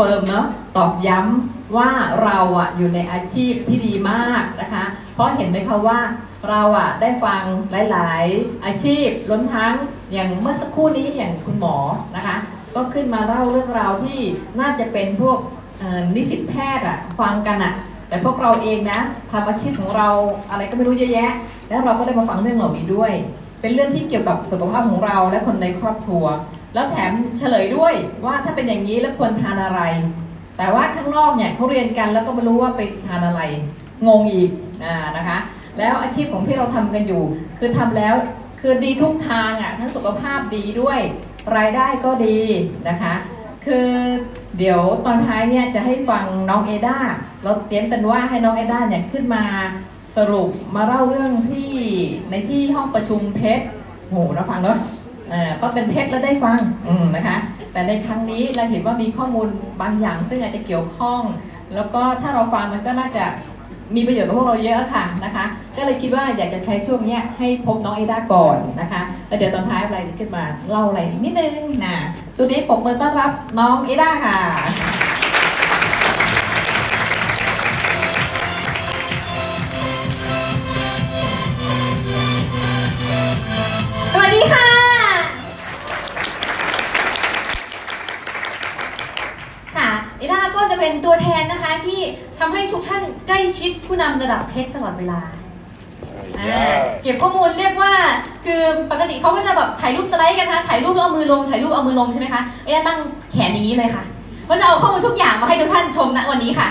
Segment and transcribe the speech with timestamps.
[0.00, 0.46] ฟิร์มเนาะ
[0.76, 1.90] ตอกย้ำว่า
[2.22, 4.84] เราอะอยู่ในอาชีพที่ดีมากนะคะ
[5.14, 6.00] เพราะเห็นไหมคะว่า
[6.48, 7.42] เราอะได้ฟัง
[7.92, 9.74] หลาย ๆ อาชีพล้นทั้ง
[10.12, 11.76] อย่างเมื่อสักครู่นี้อย่างคุณหมอ
[12.16, 12.36] นะคะ
[12.74, 14.18] ก็ขึ้นมาเล่าเรื่องราวที่
[14.60, 15.38] น่าจะเป็นพวก
[16.14, 17.74] นิสิตแพทย์อะฟังกันอะ
[18.08, 19.00] แต่พวกเราเองนะ
[19.32, 20.10] ทำอาชีพของเรา
[20.50, 21.32] อะไรก็ไม่รู้เยอะแยะ
[21.68, 23.12] แล้วเราก็ได้มาฟังเรื่องเหล่านี้ด้วย
[23.60, 26.24] เป็นเรื่องที่เกี่ยวกับสุขภาพของเราและคนในครอบครัว
[26.74, 27.94] แล้วแถมเฉลยด้วย
[28.24, 29.80] ว่าถ้าเป็นอย่างนี้แล้วควรทานอะไร
[30.58, 33.42] แต่ว่าข้างนอกเนี่ยเขาเรียนกันแล้วก็ไม่รู้ว่าไปทานอะไร
[34.08, 34.50] งงอีก
[34.84, 35.38] อ่านะคะ
[35.78, 37.22] แล้วอาชีพของที่เราทำกันอยู่
[37.58, 38.14] คือทำแล้ว
[38.60, 41.00] คือดีทุกทางอะทั้งสุขภาพดีด้วย
[41.56, 42.38] รายได้ก็ดี
[42.88, 43.14] นะคะ
[43.66, 43.88] คือ
[44.58, 46.98] เดี๋ยวตอนท้ายเนี่ยจะให้ฟังน้องเอดา
[47.42, 49.44] เราเตรียมกันว่าให้น้องเอดาเนี่ยขึ้นมา
[50.16, 51.70] สรุปมาเล่าเรื่องที่
[52.30, 53.64] ในที่ห้องประชุมเพชร
[54.08, 54.78] โหเราฟังเนาะ
[55.60, 56.58] ต้องเป็นเพชรแล้วได้ฟัง
[57.16, 57.36] นะคะ
[57.72, 59.48] แต่ในครั้งนี้เราเห็นว่ามีข้อมูล
[59.82, 61.22] บางอย่างซึ่งอาจจะเกี่ยวข้อง
[61.74, 63.24] แล้วก็ถ้าเราฟังมันก็น่าจะ
[63.96, 65.44] มีประโยชน์กับพวกเราเยอะค่ะนะคะ
[65.76, 71.96] ก็เลยคิดว่าอยากจะใช้ช่วงเนี้ยให้พบน้องเอดาก่อนนะคะแล้วเดี๋ยวตอนท้ายอะไรขึ้นมาเล่าอะไรนิดนึงนะ
[72.36, 74.38] ช่วงนี้ปรบมือต้อนรับน้องเอดาค่ะ
[90.80, 92.00] เป็นตัวแทนนะคะที่
[92.38, 95.20] ทำให้ทุกท่านใกล้ชิดผู้นำระดับเพชรตลอดเวลา
[96.38, 97.92] อ่าเก็บข้อมูลเรียกว่า
[98.44, 102.98] คือปกติเขาก็จะแบบถ่ายรูปสไลด์กันนะคะถ่ายรูปแล้วเอามือลงถ่ายรูปเอามือลงใช่ไหมคะเอด้าตั้ง
[103.32, 104.02] แขนอย่างนี้เลยค่ะ
[104.46, 106.68] เพราะจะเอาข้อมูลทุกอย่างมาให้ทุกท่านชมณวันนี้ค่ะ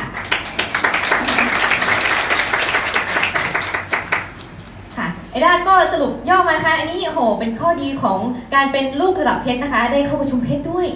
[4.98, 8.20] ค่ะไอด้าก็สรุปย่อมานะคะอันนี้โอ้โหเป็นข้อดีของ
[8.56, 10.88] การเป็นลูกระดับเพชรนะคะ ได้เข้าประชุมเพชรด้วย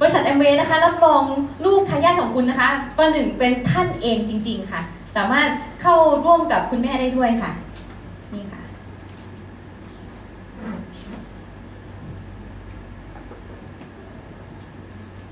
[0.00, 1.22] บริษัทแอมเวย์นะคะรับรอง
[1.64, 4.80] ลูกทายาทของคุณนะคะประหนึ่งเป็นท่านเองจริง ๆ ค่ะ
[5.16, 5.48] สามารถ
[5.82, 7.50] เข้าร่วมกับคุณแม่ได้ด้วยค่ะ
[8.34, 8.60] นี่ค่ะ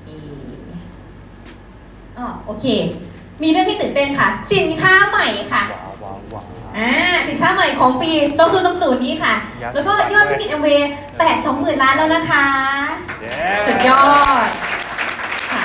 [0.08, 0.16] อี
[2.18, 2.66] อ๋อโอเค
[3.42, 5.62] มีเรื่องที่ตื่นเต้นค่ะ สินค้าใหม่ค่ะ
[6.78, 8.10] ว้าวว้าวว้าวอ่าสินค้าใหม่ของปี
[8.58, 12.44] 2020นี้ค่ะ Yes แล้วก็ยอดธุรกิจแอมเวย์แตะ20,000 ล้านแล้วนะคะ
[13.20, 14.02] เย้สุดยอ
[14.46, 14.48] ด
[15.52, 15.62] ค่ะ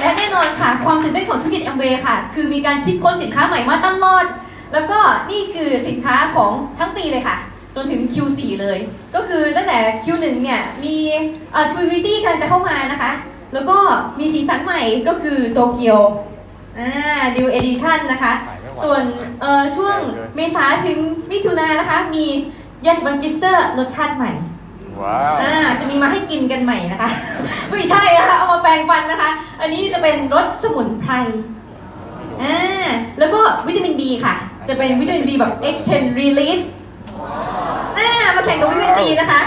[0.00, 4.24] และแน่นอนค่ะ ความตื่นเต้นของธุรกิจแอมเวย์ค่ะ คือมีการคิดค้นสินค้าใหม่มาตลอด
[4.72, 4.98] แล้วก็
[5.30, 7.36] นี่คือสินค้าของทั้งปีเลยค่ะ
[7.76, 8.78] จนถึง Q4 เลย
[9.14, 10.96] ก็คือตั้งแต่ Q1 เนี่ย มี
[11.52, 13.12] เอ่อ Trinity กำลังจะเข้ามานะคะ
[13.54, 13.78] แล้วก็
[14.18, 15.98] มีสีสันใหม่ก็คือโตเกียว
[16.78, 16.90] อ่า
[17.36, 18.32] New Edition นะคะ
[18.84, 19.02] ส่วน
[19.40, 19.98] เอ่อช่วง
[20.36, 20.98] เมษาถึง
[21.30, 22.24] มิถุนายนนะคะ มี
[22.86, 24.32] ยาสีฟัน Glister รสชาติใหม่
[25.02, 27.10] ว้าวอ่าจะมีมาให้กินกันใหม่นะคะ
[27.70, 29.30] ไม่ใช่นะคะเอามาแปรงฟันนะคะ
[29.60, 31.12] อันนี้จะเป็นรสสมุนไพร
[32.42, 34.34] อ่าแล้วก็วิตามิน B ค่ะ
[34.68, 36.64] จะเป็นวิตามิน B แบบ extend release
[37.98, 39.42] อ่ามาแข่งกับวิตามิน C นะคะ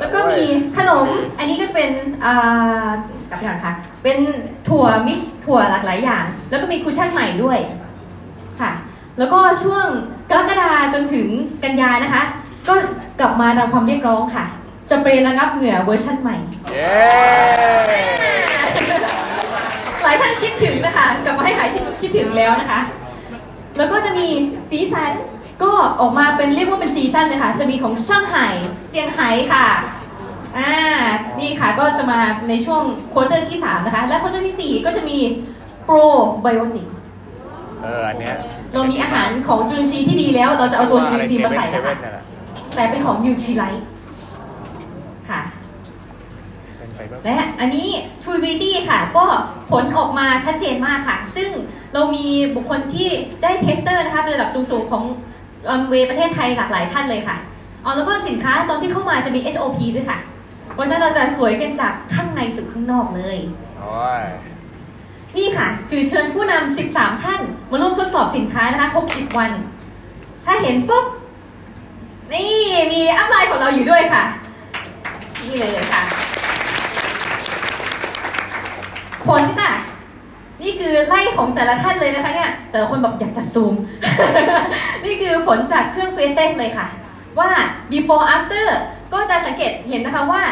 [0.00, 0.42] แล้วก็มี
[0.76, 1.06] ขนม
[1.38, 1.90] อันนี้ก็จะเป็น
[2.24, 2.88] อ่า
[3.30, 3.72] กลับไปก่อนค่ะ
[4.02, 4.16] เป็น
[4.68, 7.58] ถั่ว mix ถั่วหลากหลายอย่าง แล้วก็มี cushion ใหม่ด้วย
[8.60, 8.72] ค่ะ
[9.18, 9.86] แล้วก็ช่วง
[10.30, 11.28] กรกฎาจนถึง
[11.64, 12.22] กันยานะคะ
[12.68, 12.74] ก็
[13.20, 14.44] กลับมาตามความเรียกร้องค่ะ
[14.90, 16.36] สเปรย์ระงับเหงื่อเวอร์ชั่นใหม่
[16.72, 16.94] เย้
[20.02, 21.68] หลายท่านคิดถึงนะคะกลับมาให้หาย
[22.02, 22.80] คิดถึงแล้วนะคะ
[23.76, 24.28] แล้วก็จะมี
[24.70, 25.12] สีสัน
[25.62, 28.46] ก็ออกมาเป็นเรียกว่าเป็น season เลยค่ะ จะมีของช่างไห่
[28.88, 29.66] เซียงไฮ้ค่ะ
[30.58, 30.72] อ่า
[31.38, 35.18] นี่ค่ะก็จะมาในช่วงควอเตอร์ที่ 3 นะคะ และควอเตอร์ที่ 4 ก็จะมี
[35.84, 35.96] โปร
[36.42, 36.86] ไบโอติก
[37.86, 38.36] เอออันเนี้ย
[38.74, 42.24] เรามีอาหารของจุลินทรีย์ที่ดีแล้ว เราจะเอาตัวจุลินทรีย์มาใส่เซนะเว่คะนเนี่ยแหละ
[42.74, 43.84] แต่เป็นของยูทรีไลท์
[45.30, 45.42] ค่ะ
[46.78, 47.88] เป็นไฟเบอร์และอันนี้
[48.22, 49.24] True Beauty ค่ะ ก็
[49.70, 51.50] ผลออกมาชัดเจนมากค่ะ ซึ่ง
[51.94, 52.26] เรามี
[52.56, 53.08] บุคคลที่
[53.42, 55.04] ได้เทสเตอร์นะคะเป็นระดับสูงๆของ
[55.88, 57.36] เวประเทศไทยหลากหลายท่านเลยค่ะ
[57.84, 60.18] อ๋อแล้วก็สินค้าตอนที่เข้ามาจะมี SOP ด้วยค่ะ
[60.74, 63.38] เพราะฉะนั้นเราจะสวยกันจากข้างในสู่ข้างนอกเลย
[63.78, 64.24] โอ้ย
[65.38, 67.40] นี่ค่ะ คือเชิญผู้นำ 13 ท่าน
[67.70, 69.50] มาร่วมทดสอบสินค้านะคะครบ10 วัน
[70.46, 71.06] ถ้าเห็นปุ๊บ
[72.32, 72.50] นี่
[72.92, 74.24] มีอัพไลน์ของเราอยู่ด้วยค่ะ
[75.46, 76.02] นี่เลยค่ะ
[79.26, 79.70] ผลค่ะ
[80.62, 83.74] นี่คือไล่ของแต่ละท่านเลยนะคะเนี่ย แต่ละคนแบบอยากจะซูม
[85.04, 86.86] นี่คือผลจากเครื่อง Faces เลยค่ะ
[87.38, 87.50] ว่า
[87.92, 88.66] before after
[89.12, 90.42] ก็จะสังเกตเห็นนะคะว่า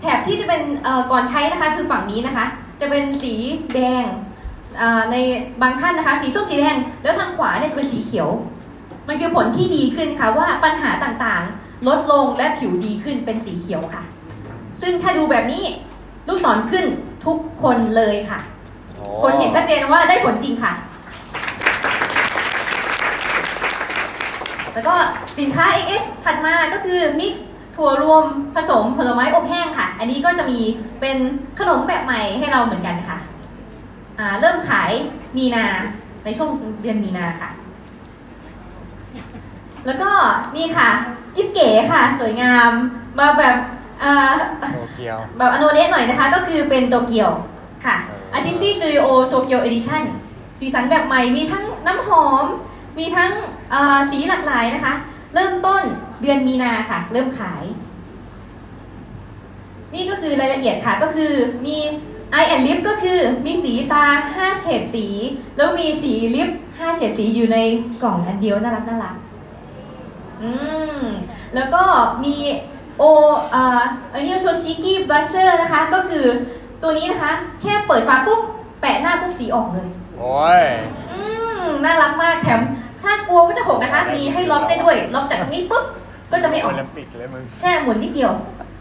[0.00, 0.62] แถบที่จะเป็น
[1.10, 2.46] ก่อนใช้นะคะคือฝั่งนี้นะคะ
[2.82, 3.34] จะเป็นสี
[3.74, 4.06] แดง
[5.12, 5.16] ใน
[5.62, 8.28] บางท่านนะคะ สีส้มสีแดง แล้วทางขวาเนี่ยจะเป็นสีเขียว
[9.08, 14.02] มันคือผลที่ดีขึ้นค่ะว่าปัญหาต่างๆ ลดลงและผิวดีขึ้นเป็นสีเขียวค่ะ
[14.80, 15.64] ซึ่งถ้าดูแบบนี้
[16.28, 16.86] ลูกศรขึ้น
[17.26, 18.40] ทุกคนเลยค่ะ
[19.22, 20.72] คนเห็นชัดเจนว่าได้ผลจริงค่ะ
[24.72, 24.94] แล้วก็
[25.38, 27.34] สินค้า XS ถัดมาก็คือ Mix
[27.76, 28.24] ถั่วรวม
[28.56, 30.60] ผสมผลไม้อบแห้งค่ะ อันนี้ก็จะมี
[31.00, 31.16] เป็น
[31.58, 33.18] ขนมแบบใหม่ให้เราเหมือนกันค่ะ
[34.18, 34.90] อ่าเริ่มขาย
[35.36, 35.66] มีนา
[36.24, 36.50] ในช่วง
[36.82, 37.50] เดือนมีนาค่ะ
[39.86, 40.10] แล้วก็
[40.56, 40.88] นี่ค่ะ
[41.36, 42.70] กิ๊บเก๋ค่ะ สวยงาม
[43.18, 43.56] มาแบบ
[44.02, 44.30] อ่า
[44.74, 47.30] โตเกียวแบบอโนเนสหน่อยนะคะ ก็คือเป็นโตเกียว
[47.86, 47.96] ค่ะ
[48.36, 50.02] Artistic Studio Tokyo Edition
[50.60, 52.44] สีสันแบบใหม่มีทั้งน้ำหอม
[52.98, 53.30] มีทั้ง
[53.72, 54.94] อ่าสีหลากหลายนะคะ
[55.34, 55.82] เริ่มต้น
[56.22, 57.64] เดือนมีนาค่ะ เริ่มขาย
[59.94, 61.32] นี่ก็คือรายละเอียดค่ะก็คือ
[61.66, 61.78] มี
[62.34, 64.04] Eye and Lip ก็คือมีสีตา
[64.36, 65.06] 5 เฉดสี
[65.56, 67.58] แล้วมีสีลิป 5 เฉดสีอยู่ใน
[68.02, 69.16] กล่องอันเดียวน่ารักน่ารัก
[70.42, 70.50] อื
[71.02, 71.04] ม
[71.54, 71.82] แล้วก็
[72.24, 72.36] มี
[72.98, 73.02] โอ
[73.54, 73.82] อ่า
[74.12, 76.24] อันนี้โชชิกิ blusher นะคะ ก็คือ
[76.82, 78.40] ตัวนี้นะคะ แค่เปิดฝาปุ๊บ
[78.80, 80.64] แปะหน้าปุ๊บสีออกเลย โอ้ย
[81.10, 81.20] อื
[81.62, 82.60] มน่ารักมากแถม
[83.02, 85.84] ถ้ากลัวว่าจะหกนะคะ มีให้ล็อกได้ด้วย ล็อกจากตรงนี้ปุ๊บ
[86.32, 88.32] ก็จะไม่อโออกลิมปิกเลยมึงแค่หมุนนิดเดียว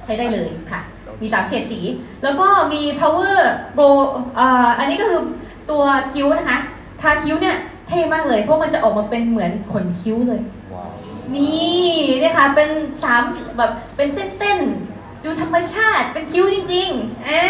[0.05, 0.81] ใช้ได้เลยค่ะ
[1.21, 1.79] มี3เฉดสี
[2.23, 3.37] แล้วก็มี powder
[3.77, 3.97] brow
[4.39, 5.21] อ่าอันนี้ก็คือ
[5.69, 6.57] ตัวคิ้วนะคะ
[7.01, 7.57] ทาคิ้วเนี่ย
[7.87, 10.41] เท่มากเลย เพราะมันจะออกมาเป็นเหมือนขนคิ้วเลย
[10.73, 10.89] ว้าว
[11.35, 12.69] นี่เนี่ยค่ะ เป็น
[13.03, 13.21] สาม
[13.57, 17.43] แบบเป็นเส้นๆ ดูธรรมชาติ เป็นคิ้วจริงๆ อ่า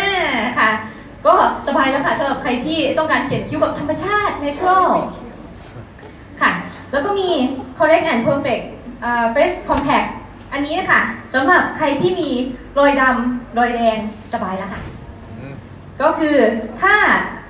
[0.60, 0.70] ค่ะ
[1.26, 1.34] ก็
[1.68, 4.90] สบายแล้วค่ะสำหรับใครที่ต้องการเขียนคิ้วแบบธรรมชาติ natural
[6.42, 6.52] ค่ะ
[6.92, 7.30] แล้วก็มี
[7.80, 8.64] correct and perfect
[9.04, 10.10] อ่า face compact
[10.54, 11.02] อันนี้นะคะ
[11.34, 12.30] สำหรับใครที่มี
[12.80, 13.98] รอยดำรอยแดง
[14.34, 14.82] สบายแล้วค่ะ
[15.40, 15.54] อืม
[16.02, 16.36] ก็คือ
[16.82, 16.96] ถ้า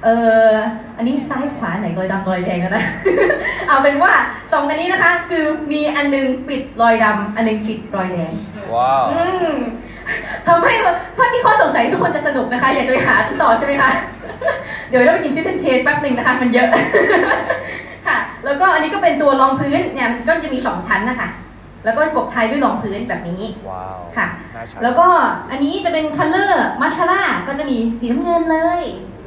[0.03, 0.07] เอ
[0.47, 0.49] อ
[0.97, 2.85] อันนี้ซ้ายขวาไหนรอยดำรอยแดงนะ
[3.67, 4.13] เอาเป็นว่า
[4.51, 8.31] สองอันนี้นะคะ คือมีอันหนึงปิดรอยดำอันหนึงปิดรอยแดง
[8.73, 9.53] ว้าวอืม
[10.47, 10.73] ทำให้
[11.17, 13.91] ถ้ามีข้อสงสัยทุกคนจะสนุกนะคะ อยากจะไปหาต่อใช่ไหมคะ
[14.89, 16.69] เดี๋ยวเราไปกินซิทเทนเชดแป๊บหนึ่งนะคะ มันเยอะ
[18.07, 21.29] ค่ะ แล้วก็อันนี้ก็เป็นตัวรองพื้นเนี่ยมันก็จะมีสองชั้นนะคะ
[21.85, 25.07] แล้วก็กบไทยด้วยรองพื้นแบบนี้ว้าวค่ะน่าใช้แล้วก็
[25.51, 28.81] อันนี้จะเป็น color mascara ก็จะมีสีน้ำเงินเลย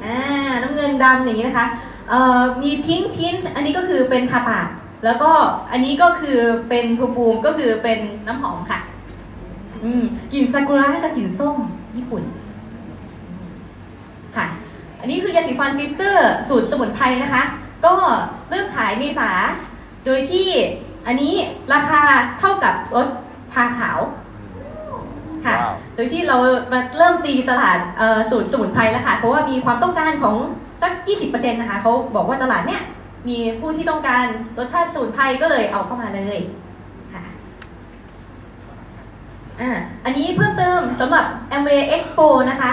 [0.04, 1.66] อ่าน้ำเงินดำอย่างนี้นะคะ
[2.08, 4.68] เอ่อมี pink tint อันนี้ก็คือเป็นทาปาก
[5.04, 5.30] แล้วก็
[5.72, 6.38] อันนี้ก็คือ
[6.68, 8.80] เป็น perfume ก็คือเป็นน้ำหอมค่ะ
[9.84, 11.58] อืมกลิ่นซากุระกับกลิ่นส้ม
[11.96, 12.22] ญี่ปุ่น
[14.36, 14.46] ค่ะ
[15.00, 17.42] อันนี้คือยาสีฟัน Glister สูตรสมุนไพรนะคะ
[17.86, 17.94] ก็
[18.50, 19.30] เริ่มขายเมษา
[20.06, 20.48] โดยที่
[21.06, 21.34] อันนี้
[21.72, 22.02] ราคา
[22.38, 23.08] เท่ากับรถ
[23.52, 23.98] ชาขาว
[25.44, 26.36] ค่ะว้าวโดยที่เรา
[26.72, 30.36] มาเริ่มตีตลาดเอ่อสูตรสมุนไพรแล้วค่ะ เพราะว่ามีความต้องการของ
[30.82, 30.92] สัก
[31.24, 32.82] 20%นะคะเขาบอกว่าตลาดเนี้ย
[33.28, 34.24] มีผู้ที่ต้องการ
[34.58, 36.38] รสชาติสมุนไพรก็เลยเอาเข้ามาเลย
[37.12, 37.22] ค่ะ
[39.60, 39.70] อ่า
[40.04, 41.24] อันนี้เพิ่มเติมสำหรับ
[41.56, 42.72] Amway Expo นะคะ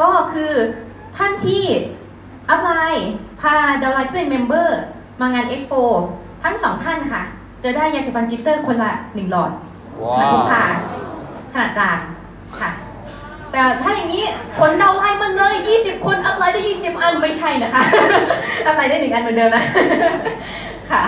[0.00, 0.52] ก็คือ
[1.16, 1.64] ท่านที่
[2.48, 3.10] upline
[3.40, 4.80] พา downline ที่เป็น member
[5.20, 5.82] มางาน Expo
[6.42, 7.22] ทั้งสองท่านค่ะ
[7.64, 9.52] จะได้ยาสีฟัน Glister คนละหนึ่งหลอด
[10.02, 10.62] ว้าขนาดพวกพา
[11.52, 11.98] ขนาดกลาง
[12.60, 12.70] ค่ะ
[13.52, 14.24] แต่ถ้าอย่างนี้
[14.60, 17.82] คน downline มันเลย 20 คน upline ได้ 20 อันไม่ใช่นะคะ
[18.66, 19.64] upline ได้หนึ่งอันเหมือนเดิมนะ
[20.90, 21.02] ค่ะ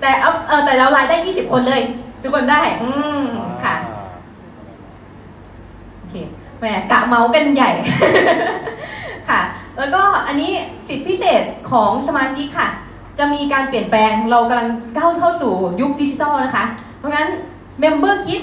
[0.00, 1.80] แต่ up เออแต่ downline ได้ 20 คนเลย
[2.22, 2.88] ทุกคนได้ อื
[3.20, 3.24] ม
[3.64, 3.74] ค่ะ
[5.96, 6.14] โอเค
[6.58, 7.70] แหมกะเมากันใหญ่
[9.30, 9.40] ค่ะ
[9.78, 10.52] แล้วก็อันนี้
[10.88, 12.68] สิทธิพิเศษของสมาชิกค่ะ
[13.18, 16.64] จะมีการเปลี่ยนแปลงเรากำลังก้าวเข้าสู่ยุคดิจิทัลนะคะ
[16.98, 17.28] เพราะงั้น
[17.80, 18.40] member คิด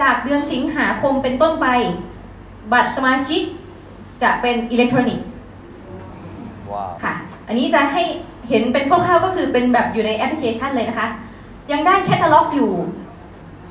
[0.00, 1.66] จากเดือนสิงหาคมเป็นต้นไป
[2.72, 3.42] บัตรสมาชิก
[4.22, 5.26] จะเป็นอิเล็กทรอนิกส์
[6.72, 7.14] ว้าวค่ะ
[7.48, 8.02] อันนี้จะให้
[8.48, 11.08] เห็นเป็นคร่าวๆก็คือเป็นแบบอยู่ในแอปพลิเคชันเลยนะคะ
[11.72, 12.72] ยังได้แคตตาล็อกอยู่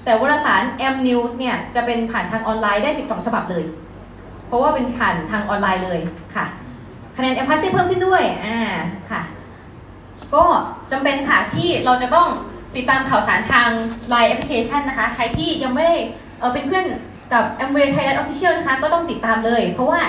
[0.03, 0.63] แต่วารสาร
[0.93, 3.63] M News เนี่ยจะเป็นผ่านทางออนไลน์ได้ 12 ฉบับเลย
[4.47, 5.99] เพราะว่าเป็นผ่านทางออนไลน์เลย
[6.35, 6.45] ค่ะ
[7.17, 8.59] คะแนน M Pass ได้เพิ่มขึ้นด้วยอ่า
[9.11, 9.21] ค่ะ
[10.33, 10.43] ก็
[10.91, 12.27] จำเป็นค่ะที่เราจะต้อง
[12.75, 13.69] ติดตามข่าวสารทาง
[14.11, 15.95] Line Application นะคะ ใครที่ยังไม่ได้
[16.39, 16.85] เออเป็นเพื่อน
[17.33, 20.01] กับ Amway Thailand Official นะคะ ก็ต้องติดตามเลย เพราะว่า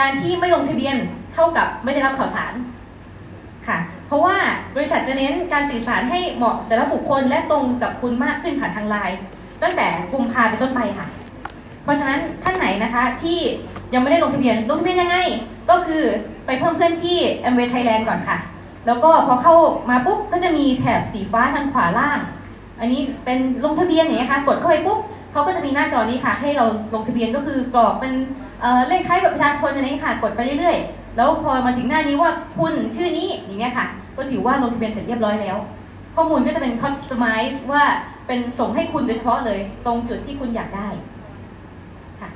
[0.00, 0.96] การที่ไม่ลงทะเบียน
[1.34, 2.54] เท่ากับไม่ได้รับข่าวสาร
[3.68, 4.36] ค่ะ เพราะว่า
[4.76, 9.16] บริษัทจะเน้นการสื่อสารให้เหมาะแต่ละบุคคลและตรงกับคุณมากขึ้นผ่านทางไลน์
[9.62, 11.06] ตั้งแต่กุมภาเป็นต้นไปค่ะ
[11.82, 13.38] เพราะฉะนั้นท่านไหนนะคะที่
[13.94, 15.16] ยังไม่ได้ลงทะเบียนลงทะเบียนยังไง
[15.70, 16.02] ก็คือ
[16.46, 18.38] ไปเพิ่มเพื่อนที่ Amway Thailand ก่อนค่ะ
[18.86, 19.54] แล้วก็พอเข้า
[19.90, 22.18] มาปุ๊บก็จะมีแถบสีฟ้าทางขวาล่าง
[22.80, 24.98] อันนี้เป็นลงทะเบียนอย่างเงี้ยค่ะ กดเข้าไปปุ๊บ
[25.32, 28.12] เขาก็จะมีหน้าจอนี้ค่ะ ให้เราลงทะเบียนก็คือกรอกเป็น
[28.60, 35.56] เเลขท้ายบัตรประชาชนอะไรนี้ค่ะ กดไปเรื่อยๆ แล้วพอมาถึงหน้านี้ว่าคุณชื่อนี้อย่างเงี้ยค่ะ ก็ถือว่าลงทะเบียนเสร็จเรียบร้อยแล้ว
[36.16, 37.82] ข้อมูลก็จะเป็น customize ว่า
[38.26, 40.88] เป็นส่งให้คุณโดยเฉพาะเลย ตรงจุดที่คุณอยากได้
[42.20, 42.30] ค่ะ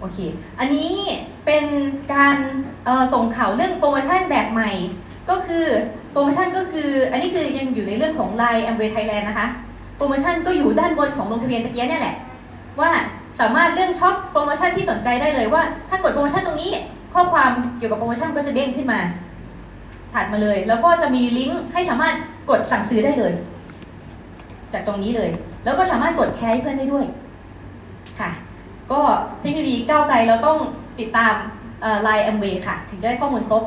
[0.00, 0.18] โอเค
[0.58, 0.90] อันนี้
[1.46, 1.64] เป็น
[2.14, 2.36] การ
[3.12, 4.70] ส่งข่าวเรื่องโปรโมชั่นแบบใหม่
[5.30, 5.66] ก็คือ
[6.12, 9.46] โปรโมชั่นก็คือ อันนี้คือยังอยู่ในเรื่องของ Line Amway Thailand นะคะ
[9.96, 12.16] โปรโมชั่นก็อยู่ด้านบนของลงทะเบียนตะเกียเนี่ยแหละ
[12.80, 12.90] ว่า
[13.40, 16.72] สามารถเลือกช็อปโปรโมชั่นที่สนใจได้เลยว่า ถ้ากดโปรโมชั่นตรงนี้
[17.14, 19.00] ข้อความเกี่ยวกับโปรโมชั่นก็จะเด้งขึ้นมา
[20.14, 22.14] ถัดมาเลย แล้วก็จะมีลิงก์ให้สามารถ
[22.50, 23.32] กดสั่งซื้อได้เลย
[24.72, 25.30] จากตรงนี้เลย
[25.64, 27.04] แล้วก็สามารถกดแชร์ให้เพื่อนได้ด้วย
[28.20, 28.30] ค่ะ
[28.92, 29.00] ก็
[29.40, 30.58] เทคโนโลยีก้าวไกลเราต้อง
[31.00, 31.34] ติดตาม
[32.02, 33.64] ไลน์แอมเวย์ค่ะ ถึงจะได้ข้อมูลครบ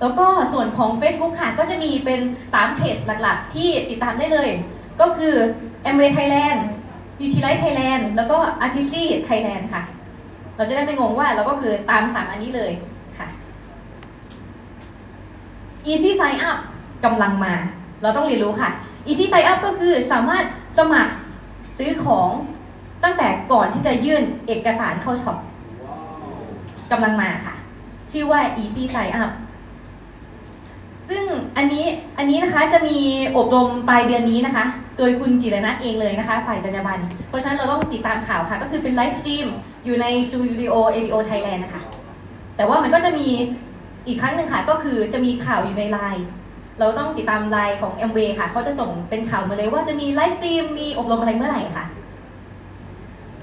[0.00, 2.20] แล้วก็ส่วนของ Facebook ค่ะ ก็จะมีเป็น
[2.52, 4.50] 3 เพจหลักๆ ที่ติดตามได้เลย
[5.00, 5.34] ก็คือ
[5.86, 6.60] Amway Thailand
[7.26, 9.82] Utilize Thailand แล้วก็ Artistry Thailand ค่ะ
[10.56, 12.72] เราจะได้ไม่งงว่าเราก็คือตาม 3 อันนี้เลย
[13.18, 13.28] ค่ะ
[15.90, 16.58] Easy Sign Up
[17.04, 17.54] กำลังมา
[18.02, 18.70] เราต้องเรียนรู้ค่ะ
[19.08, 20.44] Easy Sign Up ก็คือสามารถ
[20.78, 21.14] สมัคร
[21.78, 22.30] ซื้อของ
[23.04, 25.38] ตั้งแต่ก่อนที่จะยื่นเอกสารเข้าช็อป
[26.92, 27.54] กำลังมาค่ะ
[28.12, 29.32] ชื่อว่า Easy Sign Up
[31.08, 31.24] ซึ่ง
[31.56, 31.84] อันนี้
[32.18, 32.98] อันนี้นะคะจะมี
[33.36, 34.64] อบรมปลายเดือนนี้นะคะ
[34.98, 39.46] โดยคุณจิรนัทเองเลยนะคะ ฝ่ายจรรยาบรรณเพราะฉะนั้นเราต้องติดตามข่าวค่ะ ก็คือเป็น live stream
[39.84, 41.82] อยู่ในสตูดิโอ ABO Thailand นะคะ
[42.56, 43.28] แต่ว่ามันก็จะมี
[44.06, 46.24] อีกครั้งหนึ่งค่ะ ก็คือจะมีข่าวอยู่ในไลน์
[46.78, 51.84] เราต้องติดตามไลน์ของ แอมเวย์ ค่ะ เขาจะส่งเป็นข่าวมาเลยว่าจะมี live stream มีอบรมอะไรเมื่อไหร่ค่ะ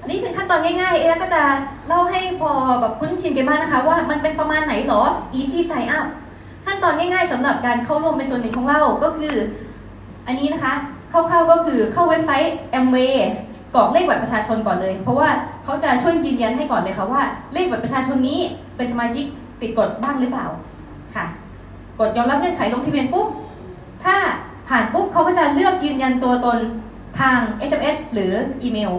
[0.06, 1.42] นนี้เป็นขั้นตอนง่ายๆ เอ๊ะก็จะ
[1.88, 5.02] เล่าให้พอแบบคุ้นชินกันมากนะคะว่ามันเป็นประมาณไหนหรอ
[5.38, 6.06] easy sign up
[6.66, 9.34] ขั้นตอนง่ายๆสำหรับการเข้าร่วมเป็นส่วนหนึ่งของเราก็คือ
[10.26, 10.74] อันนี้นะคะ
[11.12, 13.16] คร่าวๆก็คือเข้าเว็บไซต์ Amway
[13.74, 15.28] กรอกเลขบัตรประชาชนก่อนเลย เพราะว่า
[15.64, 17.22] เขาจะช่วยยืนยันให้ก่อนเลยค่ะว่า
[17.54, 18.40] เลขบัตรประชาชนนี้
[18.76, 19.24] เป็นสมาชิก
[19.60, 20.46] ติดกฎบ้างหรือเปล่า
[21.16, 21.26] ค่ะ
[21.98, 23.26] กดยอมรับเงื่อนไขลงทะเบียนปุ๊บ
[24.04, 24.16] ถ้า
[24.68, 26.58] ผ่านปุ๊บเขาก็จะเลือกยืนยันตัวตน
[27.20, 28.32] ทาง SMS หรือ
[28.62, 28.92] อีเมล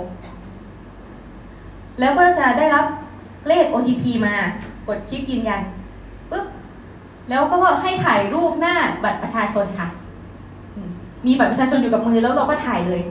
[1.99, 2.85] แล้วก็จะได้รับ
[3.47, 4.35] เลข OTP มา
[4.87, 5.61] กดคลิกยืนยัน
[6.31, 6.45] ปุ๊บ
[7.29, 9.87] แล้วก็ให้ถ่ายรูปหน้าบัตรประชาชนค่ะ
[11.25, 13.01] มีบัตรประชาชนอยู่กับมือแล้วเราก็ถ่ายเลย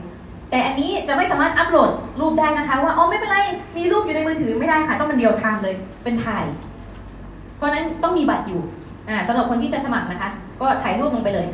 [0.51, 3.37] แต่อันนี้จะไม่สามารถอัปโหลดรูปได้นะคะ ว่าอ๋อไม่เป็นไร
[3.77, 6.45] มีรูปอยู่ในมือถือไม่ได้ค่ะ ต้องเป็นเดียวทามเลยเป็นถ่าย
[7.57, 8.61] เพราะนั้นต้องมีบัตรอยู่
[9.09, 10.29] อ่าสำหรับคนที่จะสมัครนะคะ
[10.61, 11.47] ก็ถ่ายรูปลงไปเลย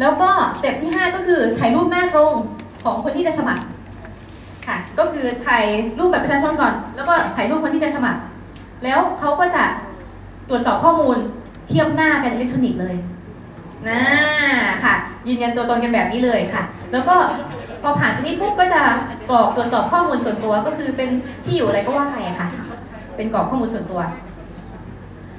[0.00, 2.32] แล้วก็ step ที่ 5 ก็คือถ่ายรูปหน้าตรง
[2.84, 3.64] ของคนที่จะสมัคร
[4.66, 5.64] ค่ะ ก็คือถ่าย
[5.98, 8.20] รูปบัตรประชาชนก่อน แล้วก็ถ่ายรูปคนที่จะสมัคร
[8.84, 9.64] แล้วเขาก็จะ
[10.48, 11.16] ตรวจสอบข้อมูล
[11.68, 12.96] เทียบหน้ากันอิเล็กทรอนิกส์เลย
[13.88, 14.00] นะ
[14.84, 14.94] ค่ะ
[15.28, 17.16] ยืนยันตัวตนกันแบบนี้เลยค่ะ แล้วก็
[17.82, 18.82] พอผ่านตรงนี้ปุ๊บก็จะ
[19.30, 21.10] กรอกตรวจสอบข้อมูลส่วนตัวก็คือเป็น
[21.44, 22.48] ที่อยู่อะไรก็ว่าไปค่ะ
[23.16, 24.00] เป็นกรอกข้อมูลส่วนตัว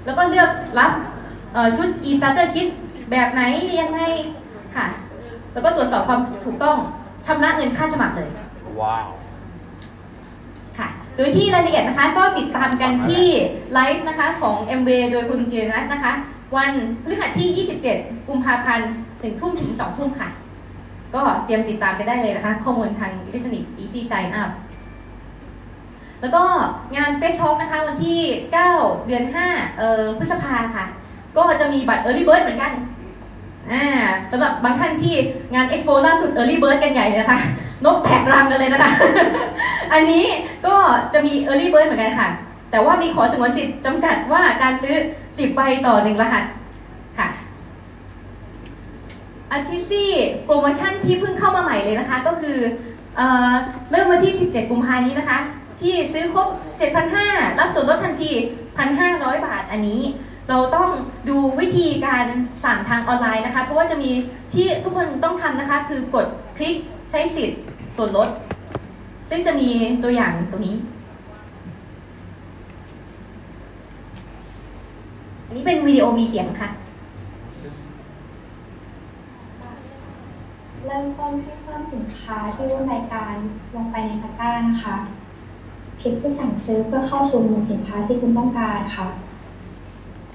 [0.05, 0.49] แล้วก็เลือก
[0.79, 0.91] รับ
[1.77, 2.67] ชุด e-starter kit
[3.11, 3.41] แบบไหน
[3.81, 3.99] ยังไง
[4.75, 4.85] ค่ะ
[5.53, 6.77] แล้วก็ตรวจสอบความถูกต้อง
[7.27, 8.29] ชำระเงินค่าสมัครเลย
[8.81, 9.07] ว้าว
[10.77, 13.25] ค่ะ โดยที่รายละเอียดนะคะก็ติดตามกันที่
[13.73, 16.13] ไลฟ์นะคะของ m w โดยคุณเจนัทนะคะ
[16.55, 16.71] วัน
[17.03, 20.29] พฤหัสที่ 27 กุมภาพันธ์1ทุ่มถึง2ทุ่มค่ะ
[21.15, 24.51] ก็เตรียมติดตามกันได้เลยนะคะ ข้อมูลทางอิเล็กทรอนิกส์ Easy Sign Up
[26.21, 26.43] แล้วก็
[26.95, 28.19] งาน Face Talk นะคะ วันที่
[28.61, 30.85] 9 เดือน5เอ่อพฤษภาค่ะ
[31.37, 32.71] ก็จะมีบัตร Early Bird เหมือนกัน
[33.71, 33.83] อ่า
[34.31, 35.15] สำหรับบางท่านที่
[35.55, 37.39] งาน Expo ล่าสุด Early Bird กันใหญ่เลยนะคะ
[37.85, 38.91] นกแท็กรังกันเลยนะคะ
[39.93, 40.25] อันนี้
[40.67, 40.75] ก็
[41.13, 42.29] จะมี Early Bird เหมือนกันค่ะ
[42.71, 44.95] แต่ว่ามีขอสงวนสิทธิ์จำกัดว่าการซื้อ
[45.27, 46.43] 10ใบต่อ 1 รหัส
[47.17, 47.27] ค่ะ
[49.55, 50.05] Artisty
[50.45, 52.57] โปรโมชั่นที่เพิ่งเข้ามาใหม่เลยนะคะ ก็คือ
[53.15, 53.21] เอ
[53.91, 55.39] เริ่มวันที่ 17 กุมภานี้นะคะ
[55.81, 56.47] ที่ซื้อครบ
[57.03, 58.31] 7,500 รับส่วนลดทันที
[58.87, 60.01] 1,500 บาทอันนี้
[60.49, 60.89] เราต้อง
[61.29, 62.25] ดูวิธีการ
[62.63, 64.11] สั่งทางออนไลน์นะคะ เพราะว่าจะมี
[64.53, 66.25] ที่ทุกคนต้องทำนะคะ คือกด
[66.57, 66.75] คลิก
[67.11, 67.59] ใช้สิทธิ์
[67.97, 68.29] ส่วนลด
[69.29, 69.69] ซึ่งจะมี
[70.03, 70.75] ตัวอย่างตรงนี้
[75.45, 76.69] อันนี้เป็นวิดีโอมีเสียงค่ะ
[80.85, 83.33] เริ่มต้นให้เพิ่มสินค้าที่ร่วมรายการ
[83.75, 84.97] ลงไปในตะกร้านะคะ
[86.01, 89.07] คลิกที่สั่งซื้อเพื่อเข้าสู่หมวดสินค้าที่คุณต้องการค่ะ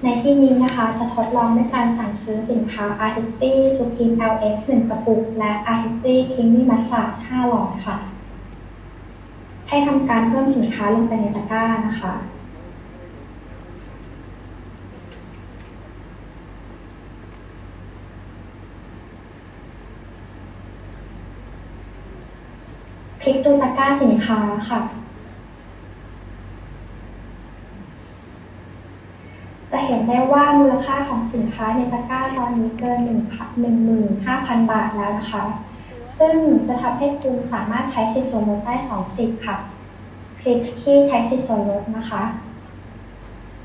[0.04, 7.96] ในที่นี้นะคะจะทดลองด้วยการสั่งซื้อสินค้า Artistry Supreme LX 1 กระปุก และ Artistry Creamy Massage 5หลอดค่ะ
[9.68, 12.14] ให้ทำการเพิ่มสินค้าลงไปในตะกร้านะคะ
[23.22, 24.38] คลิกดูตะกร้าสินค้า
[24.70, 24.80] ค่ะ
[29.72, 33.00] จะ เห็นได้ว่ามูลค่าของสินค้าในตะกร้าตอนนี้เกิน
[33.86, 35.44] 15,000 บาทแล้วนะคะ
[36.18, 36.36] ซึ่ง
[36.68, 39.56] จะทำให้คุณสามารถใช้สิทธิส่วนลดได้ 2 สิทธิ์ค่ะ
[40.40, 42.22] คลิกที่ใช้สิทธิส่วนลดนะคะ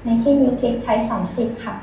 [0.03, 1.75] ในที่นี้คลิกใช้ 2 สิทธิ์ค่ะ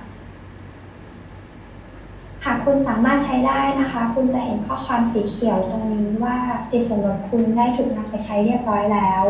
[2.45, 6.37] หากคุณสามารถใช้ได้นะคะ คุณจะเห็นข้อความสีเขียวตรงนี้ว่า
[6.71, 9.25] สิทธิส่วนลดคุณได้ถูกนำไปใช้เรียบร้อยแล้ว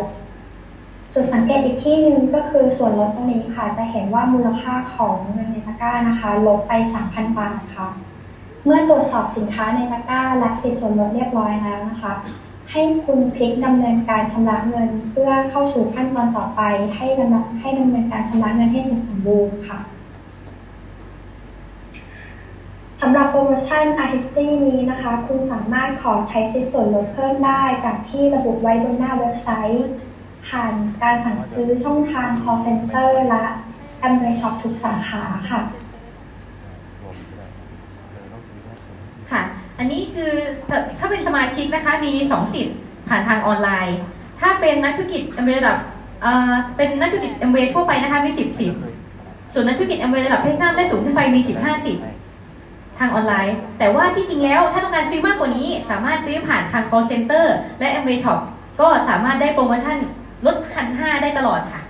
[1.15, 6.73] จุดสังเกตอีกที่หนึ่งก็คือส่วนลดตรงนี้ค่ะ จะเห็นว่ามูลค่าของเงินในตะกร้านะคะ ลดไป
[7.05, 7.89] 3,000 บาทค่ะ
[8.65, 12.13] เมื่อตรวจสอบสินค้าในตะกร้าและสิทธิส่วนลดเรียบร้อยแล้วนะคะ
[12.71, 16.63] ให้คุณคลิกดำเนินการชำระเงิน เพื่อเข้าสู่ขั้นตอนต่อไป
[16.97, 19.79] ให้ดำเนินให้ดำเนินการชำระเงินให้เสร็จสมบูรณ์ค่ะ
[23.01, 29.87] สำหรับโปรโมชั่น Artisty นี้นะคะ คุณสามารถขอใช้สิทธิส่วนลดเพิ่มได้จากที่ระบุไว้บนหน้าเว็บไซต์
[30.49, 33.45] ผ่านการสั่งซื้อช่องทาง call center และ
[34.07, 35.61] Amway Shop ทุกสาขาค่ะ
[39.31, 39.43] ค่ะ
[39.79, 40.33] อันนี้คือ
[40.99, 42.77] ถ้าเป็นสมาชิกนะคะมี2สิทธิ์
[43.09, 43.99] ผ่านทางออนไลน์
[44.41, 45.79] ถ้าเป็นนักธุรกิจอเมระดับ
[46.77, 48.81] เป็นนักธุรกิจอเมทั่วไปนะคะมี10สิทธิ์
[49.55, 52.05] ส่วนนักธุรกิจอเมระดับเพชรน้ำได้สูงขึ้นไปมี15สิทธิ์
[52.99, 57.47] ทางออนไลน์ แต่ว่าที่จริงแล้วถ้าต้องการซื้อมากกว่านี้ สามารถซื้อผ่านทาง call center
[57.81, 58.39] และ Amway Shop
[58.81, 59.99] ก็สามารถได้โปรโมชั่น
[60.81, 61.83] ทันห้าได้ตลอดค่ะ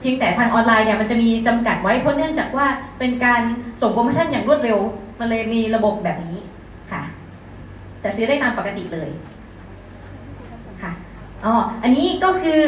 [0.00, 2.66] เพียงแต่ทางออนไลน์เนี่ยมันจะมีจำกัดไว้เพราะเนื่องจากว่า
[2.98, 3.42] เป็นการ
[3.80, 4.78] ส่งโปรโมชั่นอย่างรวดเร็ว
[5.20, 6.38] มันเลยมีระบบแบบนี้
[6.92, 7.02] ค่ะ
[8.00, 9.08] แต่ซื้อได้ตามปกติเลย
[10.82, 10.92] ค่ะ
[11.44, 12.62] อ๋ออันนี้ก็คือ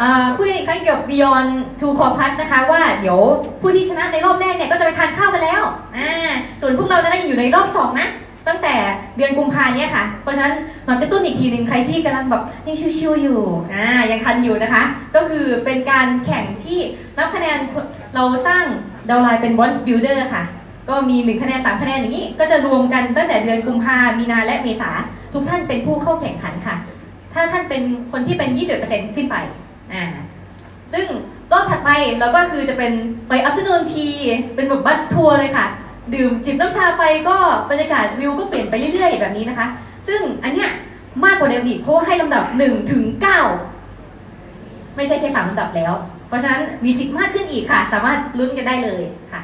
[0.00, 1.50] อาผู้ที่ครั้งเกี่ยวกับ Beyond
[1.80, 3.18] to Core Plus นะคะ ว่าเดี๋ยว
[3.60, 5.62] ผู้ที่ชนะในรอบแรกเนี่ยก็จะไปทานข้าวกันแล้ว
[5.96, 8.08] อ่าส่วนพวกเราเนี่ยยังอยู่ในรอบสองนะ
[8.48, 8.74] ตั้งแต่
[9.16, 10.54] เดือนกุมภาเนี่ยค่ะ เพราะฉะนั้น
[10.88, 13.40] มากระตุ้นอีกทีหนึ่งใครที่กำลังแบบยังชิวๆอยู่
[13.74, 14.82] อ่ายังทันอยู่นะคะ
[15.14, 16.78] ก็คือเป็นการแข่งที่
[17.18, 17.58] นับคะแนน
[18.14, 18.64] เราสร้าง
[19.08, 20.42] ดาวไลน์เป็น Bronze Builder ค่ะ
[20.88, 24.90] ก็มี 1 คะแนน 3 คะแนนอย่างนี้ ก็จะรวมกันตั้งแต่เดือนกุมภามีนาและเมษา
[25.32, 26.76] ทุกท่านเป็นผู้เข้าแข่งขันค่ะ
[27.32, 27.82] ถ้าท่านเป็น
[28.12, 28.50] คนที่เป็น
[28.82, 29.36] 20%ขึ้นไป
[29.92, 30.04] อ่า
[30.92, 31.06] ซึ่ง
[31.52, 32.92] รอบถัดไปเราก็คือจะเป็น
[33.28, 34.16] ไป afternoon tea
[34.54, 35.66] เป็นแบบบัสทัวร์เลยค่ะ
[36.15, 37.37] ดื่มจิบน้ำชาไปก็
[37.69, 39.67] บรรยากาศวิวก็เปลี่ยนไปเรื่อยๆ แบบนี้นะคะ
[40.07, 40.69] ซึ่งอันเนี้ย
[41.25, 43.03] มากกว่าเดิมอีกเพราะว่าให้ลำดับ1ถึง
[43.99, 45.93] 9ไม่ใช่แค่3ลำดับแล้ว
[46.27, 49.41] เพราะฉะนั้นมีสิทธิ์มากขึ้นอีกค่ะ สามารถลุ้นกันได้เลยค่ะ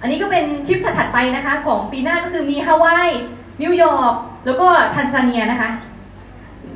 [0.00, 3.10] อันนี้ก็เป็นทริปถัดๆไปนะคะ ของปีหน้าก็คือมีฮาวาย
[3.62, 4.14] นิวยอร์ก
[4.46, 5.70] แล้วก็ทันซาเนียนะคะ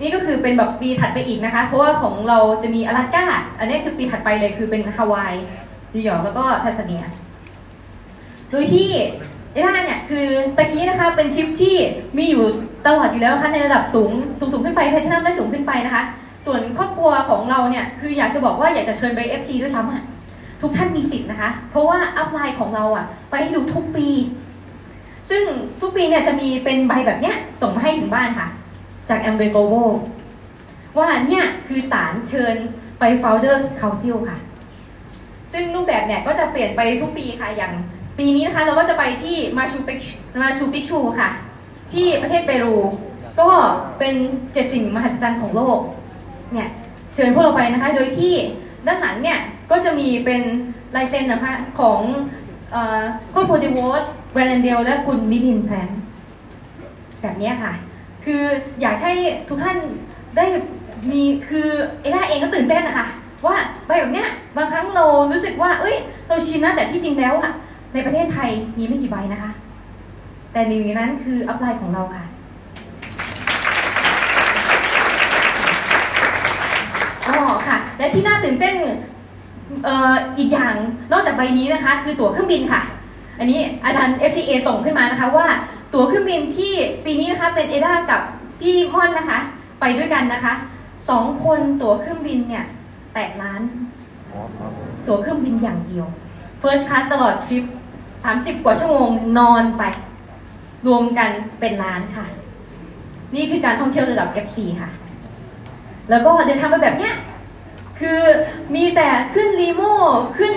[0.00, 3.24] นี่ก็คือเป็นแบบปีถัดไปอีกนะคะ เพราะว่าของเราจะมี阿拉斯ก้า
[3.58, 5.34] อันนี้คือปีถัดไปเลยคือเป็นฮาวาย
[5.94, 7.02] นิวยอร์กแล้วก็ทันซาเนีย
[8.51, 8.87] โดยที่
[9.53, 11.75] เอด้าเนี่ยคือตะกี้นะคะเป็นทริปที่
[12.17, 12.43] มีอยู่
[12.87, 16.03] ตลอดอยู่แล้วนะคะในระดับสูงสูงสูงขึ้นไปแพลทินัมได้สูงขึ้นไปนะคะ
[16.45, 20.03] ส่วนครอบครัวของเราเนี่ยคืออยากจะบอกว่าอยากจะเชิญไป FC ด้วยซ้ำอะ
[20.61, 24.07] ทุกท่านมีสิทธิ์นะคะ เพราะว่าอัพไลน์ของเราอะไปให้ดูทุกปี
[25.29, 25.43] ซึ่ง
[25.81, 28.47] ทุกปีเนี่ยจะมีเป็นใบแบบเนี้ยส่งมาให้ถึงบ้านค่ะ
[29.09, 29.89] จาก a m w a y Global
[30.97, 32.55] ว่าเนี่ยคือสารเชิญ
[32.99, 34.37] ไป Founders Council ค่ะ
[35.53, 37.73] ซึ่งรูปแบบเนี่ยก็จะเปลี่ยนไปทุกปีค่ะอย่าง
[38.17, 39.99] ปีนี้นะคะเราก็จะไปที่มาชูปิก
[40.41, 41.29] มาชูปิกชูค่ะ
[41.93, 42.75] ที่ประเทศเปรู
[43.39, 43.49] ก็
[43.99, 44.15] เป็น
[44.53, 45.79] เจ็ดสิ่งมหัศจรรย์ของโลก
[46.53, 46.69] เนี่ย
[47.13, 48.33] เชิญพวกเราไปนะคะ โดยที่
[48.87, 49.39] ด้านหลังเนี่ย
[49.71, 50.41] ก็จะมีเป็น
[50.95, 52.01] ลายเซ็นนะคะของ
[52.71, 53.01] เอ่อ
[53.33, 55.89] ครอบครัวดีวอสแวนแอนเดลและคุณมิลินด์แพนท์
[57.21, 57.73] แบบนี้ค่ะ
[58.25, 58.43] คือ
[58.81, 59.13] อยากให้
[59.49, 59.77] ทุกท่าน
[60.37, 60.45] ได้
[61.11, 61.69] มีคือ
[62.01, 63.07] เอด้าเองก็ตื่นเต้นนะคะ
[63.45, 64.27] ว่าใบแบบเนี้ย
[64.57, 65.95] บางครั้งเรารู้สึกว่า เอ้ย
[66.27, 67.51] เราชินนะแต่ที่จริงแล้วอะ
[67.93, 69.51] ในประเทศไทยมีไม่กี่ใบนะคะ
[70.51, 72.23] แต่หนึ่งในนั้นคือ upline ของเราค่ะ
[77.27, 78.75] อ๋อค่ะ และที่น่าตื่นเต้น
[79.85, 80.75] เอ่ออีกอย่าง
[81.11, 82.81] นอกจากใบนี้นะคะ คือตั๋วเครื่องบินค่ะ
[83.39, 85.47] อันนี้อาจารย์ FCA ส่งขึ้นมานะคะว่า
[85.93, 86.73] ตั๋วเครื่องบินที่
[87.05, 88.21] ปีนี้นะคะเป็นเอด้ากับ
[88.61, 89.39] พี่ม่อนนะคะ
[89.79, 90.53] ไปด้วยกันนะคะ
[91.09, 92.65] สองคนตั๋วเครื่องบินเนี่ย
[93.13, 93.61] แตะล้าน
[94.31, 94.71] อ๋อครับ
[95.07, 96.05] ตั๋วเครื่องบินอย่างเดียว
[96.61, 97.63] First Class ตลอดทริป
[98.35, 99.09] 30 กว่าชั่วโมง
[99.39, 99.83] นอนไป
[100.87, 102.25] รวมกันเป็นล้านค่ะ
[103.35, 104.89] นี่คือการท่องเที่ยวระดับ FC ค่ะ
[106.09, 107.13] แล้วก็เดินทางไปแบบเนี้ย
[107.99, 108.21] คือ
[108.75, 109.95] มีแต่ขึ้น limo
[110.37, 110.53] ขึ้น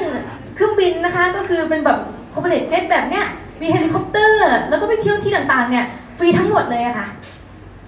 [0.54, 1.98] เครื่องบินนะคะ ก็คือเป็นแบบ
[2.32, 3.26] corporate jet แบบเนี้ย
[3.60, 5.86] มีเฮลิคอปเตอร์ แล้วก็ไปเที่ยวที่ต่างๆเนี่ย
[6.18, 7.08] ฟรีทั้งหมดเลยอะค่ะ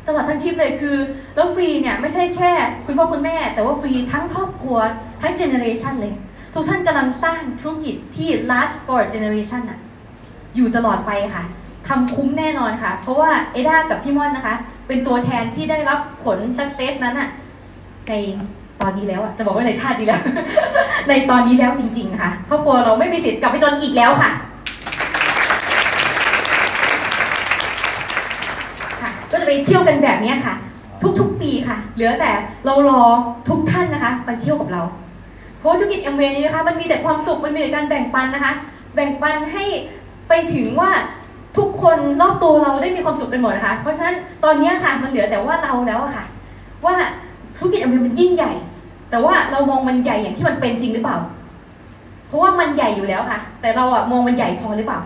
[0.07, 0.97] ตลอดทั้งทริปเลยคือ
[1.35, 2.53] แล้วฟรีเนี่ยไม่ใช่แค่
[2.87, 4.79] คุณพ่อคุณแม่ แต่ว่าฟรีทั้งครอบครัว
[5.23, 6.15] ทั้ง generation เลย
[6.55, 9.79] ทุกท่านกำลังสร้างธุรกิจที่ last for generation อะ
[10.57, 11.45] อยู่ตลอดไปค่ะ
[11.89, 14.55] ทำคุ้มแน่นอนค่ะ เพราะว่าเอด้ากับพี่ม่อนนะคะ
[14.87, 17.29] เป็นตัวแทนที่ได้รับผล success นั้นอะ
[18.09, 18.13] ใน
[18.81, 20.21] ตอนนี้แล้วอะจะบอกว่าในชาตินี้แล้ว
[21.09, 24.31] ในตอนนี้แล้วจริง ๆ ค่ะครอบครัวเราไม่มีสิทธิ์กลับไปจนอีกแล้วค่ะ
[29.31, 30.55] ก็จะไปเที่ยวกันแบบนี้ค่ะ
[31.21, 32.31] ทุกๆปีค่ะ เหลือแต่
[32.67, 33.03] เรารอ
[33.49, 34.83] ทุกท่านนะคะ ไปเที่ยวกับเรา
[35.63, 38.53] เพราะธุรกิจ MV นี้นะคะมันมีแต่ความสุขมันมีแต่การแบ่งปันนะคะ
[38.95, 39.65] แบ่งปันให้
[40.29, 40.91] ไปถึงว่า
[41.59, 46.25] ทุกคนรอบตัวเราได้มีความสุขกันหมดนะคะ เพราะฉะนั้นตอนนี้ค่ะมันเหลือแต่ว่าเราแล้วอะค่ะ
[46.85, 46.95] ว่า
[47.57, 48.53] ธุรกิจ MV มันยิ่งใหญ่
[49.11, 51.19] แต่ว่าเรามองมันใหญ่อย่างที่มันเป็นจริงหรือเปล่า
[52.29, 55.01] เพราะว่ามันใหญ่อยู่แล้วค่ะ แต่เราอะมองมันใหญ่พอหรือเปล่า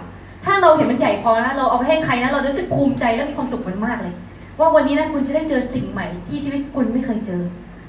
[0.45, 4.15] ถ้าเราเห็นมันใหญ่พอนะเราเอาไปให้ใครนะเราจะรู้สึกภูมิใจและมีความสุขมันมากเลย
[4.59, 7.43] ว่าวันนี้นะคุณจะได้เจอสิ่งใหม่ที่ชีวิตคุณไม่เคยเจอ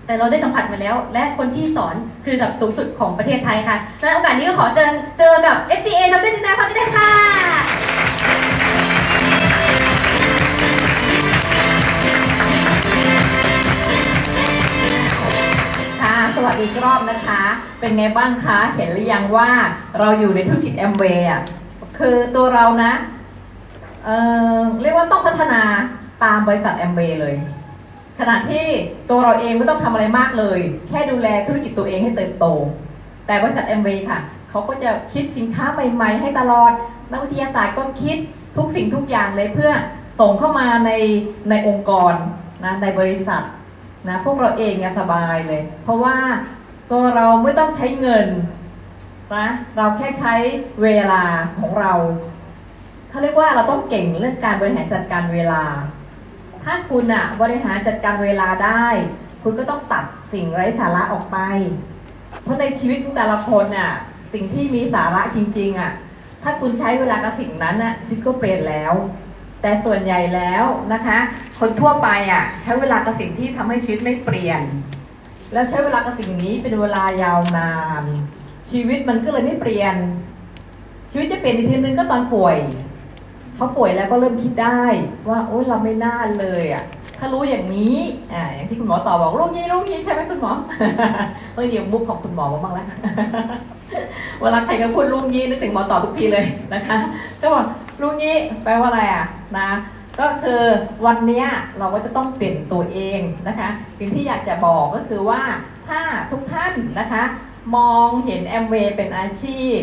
[0.08, 4.90] แต่เราได้สัมผัสมาแล้ว และคนที่สอนคือระดับสูงสุดของประเทศไทยค่ะในโอกาสนี้ก็ขอเจอ
[5.20, 7.12] เจอกับ FCA ดรจินดาความดาค่ะ
[16.02, 17.42] ค่ะสวัสดีอีกรอบนะคะ
[17.80, 19.50] เป็นไงบ้างคะ เห็นหรือยังว่า
[20.00, 21.42] เราอยู่ในธุรกิจแอมเวย์อะ
[21.98, 22.94] คือตัวเรานะ
[24.06, 24.10] เอ
[24.56, 25.62] อเรียกว่าต้องพัฒนา
[26.24, 27.36] ตามบริษัทแอมเวย์เลย
[28.20, 28.66] ขณะที่
[29.10, 32.46] ตัวเราเองไม่ต้องทำอะไรมากเลย แค่ดูแลธุรกิจตัวเองให้เติบโต
[33.28, 36.72] แต่บริษัทแอมวย์ค่ะเขาก็จะคิดสินค้าใหม่ๆ ให้ตลอด
[37.12, 38.18] นักวิทยาศาสตร์ก็คิด
[38.58, 39.72] ทุกสิ่งทุกอย่างเลยเพื่อ
[40.20, 40.92] ส่งเข้ามาใน
[41.50, 42.14] ในองค์กร
[42.66, 43.44] นะในบริษัท
[44.08, 46.18] นะพวกเราเองอะสบายเลย เพราะว่า
[46.92, 48.28] ตัวเราไม่ต้องใช้เงิน
[49.36, 50.34] นะเราแค่ใช้
[50.84, 51.24] เวลา
[51.58, 51.94] ของเรา
[53.10, 55.64] เขาเรียกว่าเราต้องเก่งเรื่องการบริหารจัดการเวลา
[56.70, 58.86] ถ้าคุณอะบริหารจัดการเวลาได้
[59.44, 61.38] คุณก็ต้องตัดสิ่งไร้สาระออกไป
[62.44, 63.92] เพราะในชีวิตของแต่ละคนน่ะ
[64.34, 65.92] สิ่งที่มีสาระจริง ๆอะ
[66.44, 68.94] ถ้าคุณใช้เวลากับสิ่งนั้นน่ะชีวิตก็เปลี่ยนแล้ว
[69.62, 71.18] แต่ส่วนใหญ่แล้วนะคะ
[71.60, 74.62] คนทั่วไปอะใช้เวลากับสิ่งที่ทำให้ชีวิตไม่เปลี่ยน
[75.54, 78.04] แล้วใช้เวลากับสิ่งนี้เป็นเวลายาวนาน
[78.70, 79.96] ชีวิตมันก็เลยไม่เปลี่ยน
[81.12, 82.58] ชีวิตจะเปลี่ยนอีกทีนึงก็ตอนป่วย
[83.58, 84.82] พอป่วยแล้วก็เริ่มคิดได้
[85.30, 86.84] ว่าโอ๊ยเราไม่น่าเลยอะ
[87.20, 87.98] ถ้ารู้อย่างนี้
[88.34, 90.52] อ่าอย่างที่คุณหมอตอบบอกลูกนี้ลูกนี้ใช่ไหมคุณหมอ
[91.54, 92.88] เออเดี๋ยวมุกของคุณหมอมาบ้างแล้ว
[94.42, 96.98] เวลาใครก็พูดลุงยี่นึกถึงหมอต่อทุกทีเลยนะคะ
[97.42, 97.66] ก็บอก
[98.02, 99.26] ลุงยี่แปลว่าอะไรอะ
[99.58, 99.70] นะ
[100.20, 100.62] ก็คือ
[101.06, 101.46] วันนี้
[101.80, 105.42] เราก็จะต้องเปลี่ยนตัวเองนะคะสิ่งที่อยากจะบอกก็คือว่า
[105.88, 106.00] ถ้า
[106.32, 107.24] ทุกท่านนะคะ
[107.76, 109.80] มองเห็นแอมเวย์เป็นอาชีพ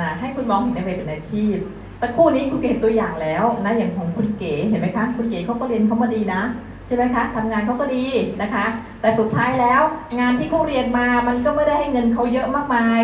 [0.00, 1.56] นะให้คุณมองเห็นแอมเวย์เป็นอาชีพ
[2.02, 6.42] สักครู่นี้คุณเก๋เห็นตัวอย่างแล้วนะอย่างของคุณเก๋เห็นไหมคะคุณเก๋เขาก็เรียนเขามาดีนะ
[6.86, 8.04] ใช่ไหมคะทำงานเขาก็ดี
[8.42, 8.64] นะคะ
[9.00, 9.82] แต่สุดท้ายแล้ว
[10.20, 13.02] งานที่เขาเรียนมามันก็ไม่ได้ให้เงินเขาเยอะมากมาย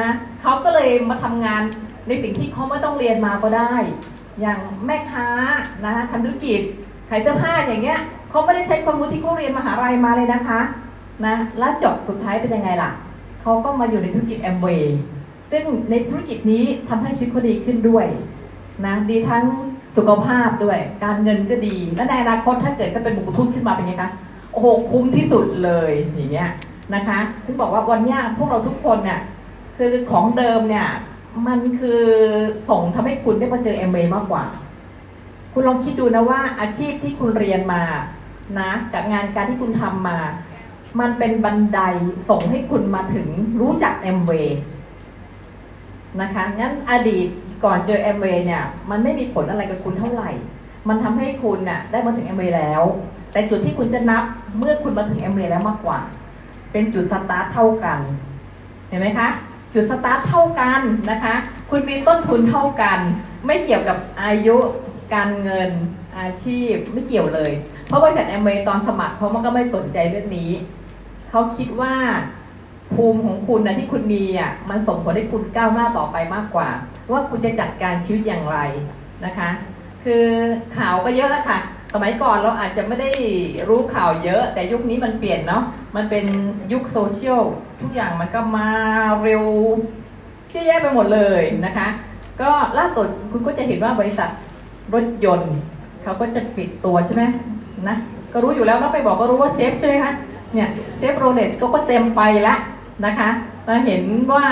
[0.00, 0.10] นะ
[0.42, 1.62] เขาก็เลยมาทำงาน
[2.08, 3.74] ในสิ่งที่เขาไม่ต้องเรียนมาก็ได้
[4.40, 5.28] อย่างแม่ค้า
[5.84, 6.60] นะคะทำธุรกิจ
[7.10, 8.00] ขายเสื้อผ้าอย่างเงี้ย
[8.30, 10.60] เขาไม่ได้ใช้ความรู้ที่เขาเรียนมหาลัยมาเลยนะคะ
[11.26, 12.90] นะแล้วจบสุดท้ายเป็นยังไงล่ะ
[13.42, 14.96] เขาก็มาอยู่ในธุรกิจแอมเวย์
[15.52, 18.06] ซึ่งในธุรกิจนี้ทำให้ชีวิตเขาดีขึ้นด้วย
[18.86, 19.44] นะดีทั้ง
[19.96, 24.10] สุขภาพด้วย การเงินก็ดี และในอนาคตถ้าเกิดก็เป็นบุคคลทุนขึ้นมาเป็นไงคะ
[24.52, 26.50] โอ้โหคุ้มที่สุดเลยอย่างเงี้ย
[26.94, 29.20] นะคะถึงบอกว่าวันนี้พวกเราทุกคนเนี่ย
[29.76, 30.88] คือของเดิมเนี่ย
[31.46, 32.02] มันคือ
[32.70, 34.44] ส่งทำให้คุณได้มาเจอแอมเวย์มากกว่า
[35.52, 37.82] คุณลองคิดดูนะว่าอาชีพที่คุณเรียนมา
[38.60, 40.18] นะกับงานการที่คุณทำมา
[41.00, 41.80] มันเป็นบันได
[42.28, 43.28] ส่งให้คุณมาถึง
[43.60, 44.32] รู้จักแอมเวย์
[46.20, 47.26] นะคะงั้นอดีต
[47.64, 50.30] ก่อนเจอแอมเวย์เนี่ยมันไม่มีผลอะไรกับคุณเท่าไหร่
[50.88, 52.82] มันทำให้คุณน่ะได้มาถึงแอมเวย์แล้ว
[53.32, 54.24] แต่จุดที่คุณจะนับ
[54.58, 55.98] เมื่อคุณมาถึงแอมเวย์แล้วมากกว่า
[56.72, 58.00] เป็นจุดสตาร์ทเท่ากัน
[58.88, 59.28] เห็นไหมคะ
[59.74, 61.34] จุดสตาร์ทเท่ากันนะคะ
[61.70, 62.98] คุณมีต้นทุนเท่ากัน
[63.46, 64.56] ไม่เกี่ยวกับอายุ
[65.14, 65.70] การเงิน
[66.18, 67.52] อาชีพไม่เกี่ยวเลย
[67.86, 70.50] เพราะบริษัทแอมเวย์ตอนสมัครเขามันก็ไม่สนใจเรื่องนี้
[71.30, 71.94] เขาคิดว่า
[72.94, 76.68] ภูมิของคุณนะที่คุณมีอะมันส่งผลให้คุณก้าวหน้าต่อไปมากกว่า
[77.10, 78.58] ว่าคุณจะจัดการชีวิตอย่างไร
[79.24, 79.50] นะคะ
[80.04, 80.24] คือ
[80.76, 81.58] ข่าวก็เยอะแล้วค่ะ
[81.94, 83.10] สมัยก่อนเราอาจจะไม่ได้
[83.68, 85.62] รู้ข่าวเยอะ แต่ยุคนี้มันเปลี่ยนเนาะ
[85.96, 86.26] มันเป็น
[86.72, 87.42] ยุคโซเชียล
[87.80, 88.68] ทุกอย่างมันก็มา
[89.22, 89.44] เร็ว
[90.50, 91.88] เยอะแยะไปหมดเลยนะคะ
[92.40, 94.28] ก็ล่าสุดคุณก็จะเห็นว่าบริษัท
[94.94, 95.54] รถยนต์
[96.02, 97.22] เขาก็จะปิดตัวใช่ไหม
[97.88, 97.96] นะ
[98.32, 100.12] ก็รู้อยู่แล้วแล้วไปบอกก็รู้ว่าเชฟใช่ไหมคะ
[100.54, 102.58] เนี่ยเชฟโรเลสก็เต็มไปแล้ว
[103.06, 103.30] นะคะ
[103.66, 104.46] เราเห็นว่า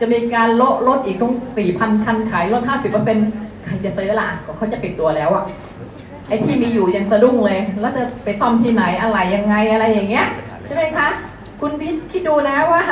[0.00, 1.32] จะมีการโละลดอีกต้อง
[1.68, 2.62] 4,000 คันขายลด
[3.08, 5.44] 50%ใครจะซื้อล่ะก็เขาจะปิดตัวแล้วอะ
[6.28, 10.26] ไอ้ที่มีอยู่ยังสะดุ้งเลย แล้วจะไปซ่อมที่ไหนอะไรยังไงอะไรอย่างเงี้ย
[10.64, 11.08] ใช่ไหมคะ
[11.60, 12.82] คุณพิคิดดูนะว่า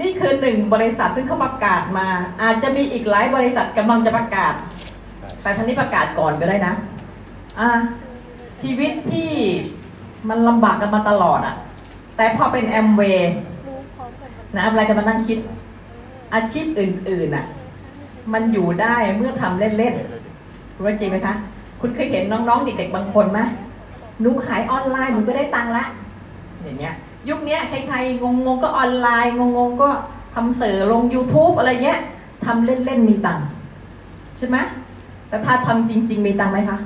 [0.00, 2.06] นี่คือหนึ่งบริษัทซึ่งเขาประกาศมา
[2.42, 4.54] อาจจะมีอีกหลายบริษัทกำลังจะประกาศ
[5.42, 6.74] แต่ท่านนี้ประกาศก่อนก็ได้นะ
[7.58, 7.68] อ่า
[8.60, 9.28] ชีวิตที่
[10.28, 11.54] มันลำบากกันมาตลอดอะ
[12.16, 13.32] แต่พอเป็นแอมเวย์
[14.56, 15.38] นะอะไรกันมานั่งคิด
[16.34, 17.46] อาชีพอื่นๆอะ
[18.32, 21.34] มันอยู่ได้เมื่อทำเล่นๆคุณว่าจริงไหมคะ
[21.80, 23.40] คุณเคยเห็นน้องๆเด็กๆบางคนไหม
[24.20, 25.84] หนูขายออนไลน์หนูก็ได้ตังค์ละ
[26.62, 26.94] อย่างเงี้ย
[27.28, 29.90] ยุคนี้ใครๆงงๆก็ออนไลน์ งงๆก็
[30.34, 32.00] ทำสื่อลง YouTube อะไรเงี้ย
[32.46, 33.46] ทำเล่นๆมีตังค์
[34.38, 34.56] ใช่ไหม
[35.28, 36.78] แต่ถ้าทำจริง ๆ มีตังค์ไหมคะ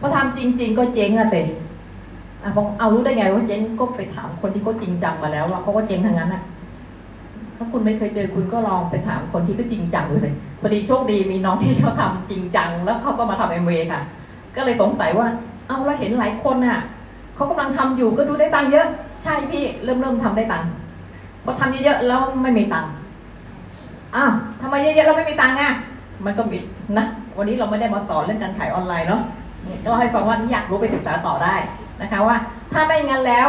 [0.00, 6.42] พอทำจริง ๆ ก็เจ๊งอะเตอะผมเอารู้ได้ไงว่าเจ๊งก็ไปถามคนที่เขาจริงจังมาแล้วว่าเขาก็เจ๊งทั้งนั้นอะ
[7.56, 14.02] ถ้าคุณไม่เคยเจอคุณก็ลองไปถามคนที่ก็จริงจังดูสิพอดีโชคดีมีน้องที่เขาทำจริงจัง แล้วเขาก็มาทำเอ็มวค่ะ
[14.56, 15.26] ก็เลยสงสัยว่า
[15.66, 16.80] เอาเราเห็นหลายคนอะ
[17.34, 18.86] เขากำลังทำอยู่ก็ดูได้ตังค์เยอะ
[19.22, 20.68] ใช่พี่เริ่มเริ่มทำได้ตังค์
[21.44, 22.90] พอทำเยอะๆแล้วไม่มีตังค์
[24.16, 25.72] อ้าวทำไมเยอะๆแล้วไม่มีตังค์อะ
[26.24, 26.58] มันก็มี
[26.96, 29.22] นะ วันนี้เราไม่ได้มาสอนเรื่องการขายออนไลน์เนาะ
[29.82, 31.54] ก็เล่าให้ฟังว่าที่อยากรู้ไปศึกษาต่อได้
[32.02, 32.36] นะคะว่า
[32.72, 33.48] ถ้าไม่งั้นแล้ว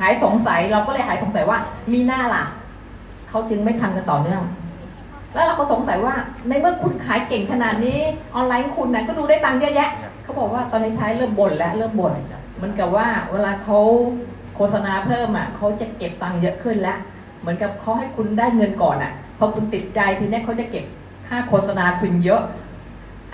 [0.00, 1.58] หายสงสัยเราก็เลยหายสงสัยว่า
[1.92, 2.44] มีหน้าล่ะ
[3.30, 4.42] เขาจึงไม่ทำกันต่อเนื่อง
[5.34, 6.14] แล้วเราก็สงสัยว่า
[6.48, 7.98] ในเมื่อคุณขายเก่งขนาดนี้
[8.34, 9.90] ออนไลน์คุณนะก็ดูได้ตังค์เยอะแยะ
[10.22, 12.14] เขาบอกว่าตอนในท้ายเริ่มบ่นแล้วเริ่มบ่น
[12.56, 13.78] เหมือนกับว่าเวลาเขา
[14.56, 16.98] โฆษณาเพิ่มอะเขาจะเก็บตังค์เยอะขึ้นแล้ว
[17.40, 20.84] เหมือนกับเขาให้คุณได้เงินก่อนอะพอคุณติดใจทีนี้เขาจะเก็บ
[21.28, 22.42] ค่าโฆษณาคุณเยอะ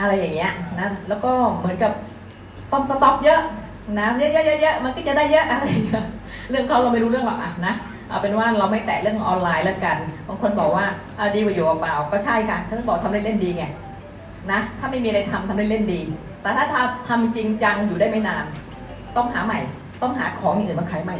[0.00, 1.92] อะไรอย่างเงี้ยนะแล้วก็เหมือนกับ
[2.72, 3.40] ต้องสต็อกเยอะ
[3.98, 6.04] นะเยอะๆๆๆมันก็จะได้เยอะอะไรเงี้ย
[6.50, 7.74] เรื่องเขาเราไม่รู้เรื่องหรอกอะนะ
[8.08, 9.96] เอาเป็นว่าเราไม่แตะเรื่องออนไลน์แล้วกัน
[10.28, 13.64] บางคนบอกว่าเอาดีกว่าอยู่เปล่า ก็ใช่ค่ะท่านบอกทำเล่นๆดีไง
[14.52, 16.00] นะ ถ้าไม่มีอะไรทำทำเล่นๆดี
[16.42, 18.44] แต่ถ้าทำทำจริงจังอยู่ได้ไม่นาน
[19.16, 19.58] ต้องหาใหม่
[20.02, 21.16] ต้องหาของอย่างอื่นมาขายใหม่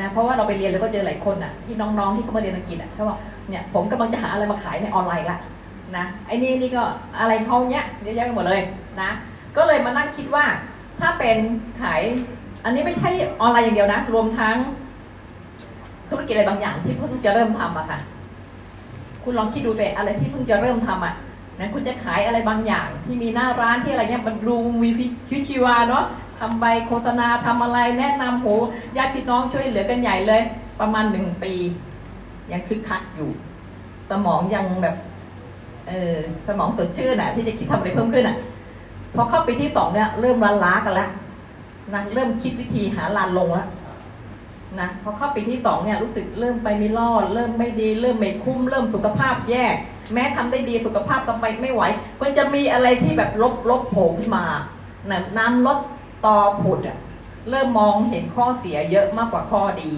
[0.00, 5.38] นะ เพราะว่าเราไปเรียนแล้วก็เจอหลายคนอะ ที่น้องๆที่เขามาเรียนอังกฤษอะเขาบอกเนี่ยผมกำลังจะหาอะไรมาขายในออนไลน์ละ
[5.96, 6.82] นะไอ้นี่นี่ก็
[7.20, 8.60] อะไรเขาเนี้ยเยอะแยะไปหมดเลย
[9.02, 9.10] นะ
[9.56, 10.44] ก็เลยมานั่งคิดว่า
[11.00, 11.36] ถ้าเป็น
[11.82, 12.00] ขาย
[12.64, 13.10] อันนี้ไม่ใช่
[13.40, 14.56] ออนไลน์อย่างเดียวนะ รวมทั้ง
[16.10, 17.98] ธุรกิจอะไรบางอย่างที่เพิ่งจะเริ่มทำอะค่ะ
[19.22, 21.14] คุณลองคิดดูไปอะไรที่เพิ่งจะเริ่มทำอะ
[21.58, 26.04] นะคุณจะขายอะไรบางอย่าง ที่มีหน้าร้านที่อะไรเงี้ยมันรูวีฟิชีวิตชีวาเนาะ
[26.38, 28.46] ทำใบโฆษณาทำอะไรแนะนำโห
[28.96, 30.42] ญาติพี่น้องช่วยเหลือกันใหญ่เลย
[30.80, 31.52] ประมาณหนึ่งปี
[32.52, 33.30] ยังคึกคักอยู่
[34.10, 34.96] สมองยังแบบ
[35.88, 38.36] เออสมองสดชื่นอะที่จะคิดทำอะไรเพิ่มขึ้นอะ
[39.14, 41.10] พอเข้าปีที่สองเนี่ยเริ่มล้าล้ากันแล้ว
[41.94, 43.66] นะเริ่มคิดวิธีหาลานลงแล้ว
[44.78, 49.64] นะพอเข้าปีที่สองเนี่ยรู้สึกเริ่มไปไม่รอด เริ่มไม่ดี เริ่มไม่คุ้ม เริ่มสุขภาพแย่
[50.14, 51.82] แม้ทำได้ดีสุขภาพก็ไปไม่ไหว
[52.20, 54.44] มันจะมีอะไรที่แบบลบลบโผล่ขึ้นมา
[55.10, 55.78] นะน้ำลด
[56.26, 56.96] ตอผุดอะ
[57.50, 59.90] เริ่มมองเห็นข้อเสียเยอะมากกว่าข้อดี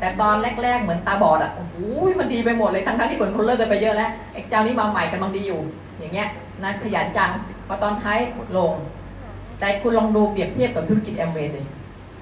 [0.00, 1.76] แต่ตอนแรก ๆ เหมือนตาบอดอะโอ้โห
[2.18, 5.60] มันดีไปหมดเลยทั้งๆที่คนคนเลิกกันไปเยอะแล้วไอ้เจ้านี้มาใหม่กำลังดีอยู่
[5.98, 6.28] อย่างเงี้ย
[6.62, 7.30] นะขยันจัง
[7.66, 8.18] พอตอนท้าย
[8.56, 8.72] ลง
[9.58, 11.66] แต่คุณลองดูเปรียบเทียบกับธุรกิจแอมเวย์เลย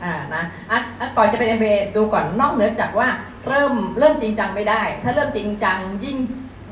[0.04, 3.08] อ่านะอะอะก่อนจะเป็น MBA ดูก่อนนอกเหนือจากว่า
[3.48, 6.16] เริ่มเริ่มจริงจังไม่ได้ ถ้าเริ่มจริงจังยิ่ง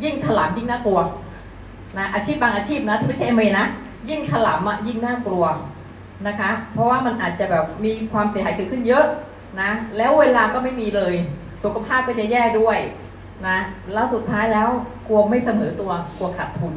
[0.02, 1.00] ยิ่งถลำยิ่งน่ากลัว
[1.98, 3.66] นะอาชีพบางอาชีพนะที่ไม่ใช่ MBA นะ
[4.08, 5.44] ยิ่งถลำอะยิ่งน่ากลัว
[6.26, 9.04] นะคะ เพราะว่ามันอาจจะแบบมีความเสียหายเกิดขึ้นเยอะ
[9.60, 11.14] นะแล้วเวลาก็ไม่มีเลย
[11.64, 12.78] สุขภาพก็จะแย่ด้วย
[13.46, 13.58] นะ
[13.92, 14.68] แล้วสุดท้ายแล้ว
[15.08, 16.74] กลัวไม่เสมอตัวกลัวขาดทุน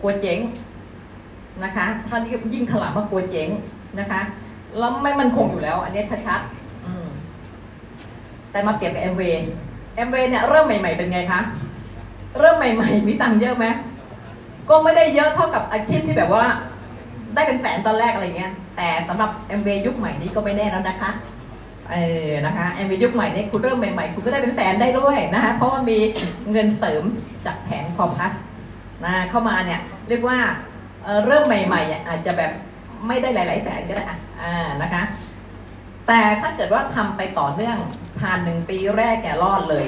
[0.00, 0.38] กลัวเจ๊ง
[1.64, 2.16] นะคะ ถ้า
[2.54, 3.48] ยิ่งถลำมากลัวเจ๊ง
[4.00, 4.20] นะคะ
[4.76, 9.22] แล้วไม่มันคงอยู่แล้ว อันนี้ชัดๆแต่มาเปรียบกับ MV
[10.06, 11.40] MV เนี่ยเริ่มใหม่ ๆ เป็นไงคะ
[12.38, 13.66] เริ่มใหม่ๆมีตังค์เยอะไหม
[14.70, 16.44] ก็ไม่ได้เยอะเท่ากับอาชีพที่แบบว่า
[17.34, 21.10] ได้เป็นแสนตอนแรกอะไรเงี้ย แต่สำหรับ MV ยุคใหม่นี้ก็ไม่แน่แล้วนะคะ
[21.90, 25.98] เออนะคะ MV ยุคใหม่นี้คุณเริ่มใหม่ๆ คุณก็ได้เป็นแสนได้ด้วยนะคะเพราะว่ามี
[26.50, 27.02] เงินเสริม
[27.46, 28.34] จากแผนคอพัส
[29.04, 30.38] นะเข้ามาเนี่ยเรียกว่า
[31.26, 32.52] เริ่มใหม่ๆอะอาจจะแบบ
[33.06, 34.04] ไม่ได้หลาย ๆ แสนก็ได้
[34.42, 35.02] อ่านะคะ
[36.06, 37.76] แต่ถ้าเกิดว่าทำไปต่อเนื่อง
[38.20, 39.86] ผ่านหนึ่งปีแรกแกรอดเลย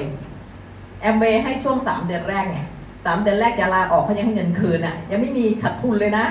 [1.01, 2.59] แอมเบให้ช่วงสามเดือนแรกไง
[3.05, 6.25] สามเดือนแรกจะลาออกเขายังให้เงินคืนอะยังไม่มีขาดทุนเลยนะ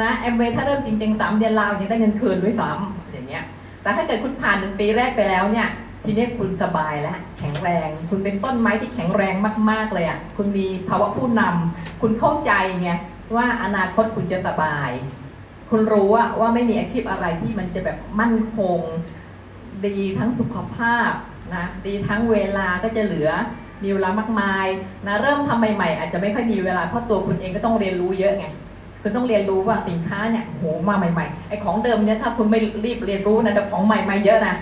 [0.00, 3.44] นะแอมเบถ้าเริ่มจริงๆสามเดือนลาวยังได้เงินคืนด้วยซ้ำอย่างเงี้ย
[3.82, 5.68] แต่ถ้าเกิดคุณผ่านหนึ่งปีแรกไปแล้วเนี่ย
[6.04, 9.34] ทีนี้คุณสบายแล้วแข็งแรง คุณเป็นต้นไม้ที่แข็งแรง
[9.70, 12.90] มาก ๆเลยอะคุณมีภาวะผู้นำคุณเข้าใจไง
[13.36, 14.90] ว่าอนาคตคุณจะสบาย
[15.72, 18.78] คุณรู้ว่าว่าไม่มีอาชีพอะไรที่มันจะแบบมั่นคง
[19.86, 21.10] ดีทั้งสุขภาพ
[21.54, 23.30] นะดีทั้งเวลาก็จะเหลือ
[23.82, 24.66] มีเวลามากมาย
[25.06, 28.46] นะเริ่มทำใหม่ๆอาจจะไม่ค่อยมีเวลาเพราะตัวคุณเองก็ต้องเรียนรู้เยอะไง
[29.02, 34.54] คุณต้องเรียนรู้ว่าสินค้าเนี่ยโหมาใหม่ๆไอ้ของเดิมเนี่ยถ้าคุณไม่รีบเรียนรู้นะแต่ของใหม่มาเยอะนะ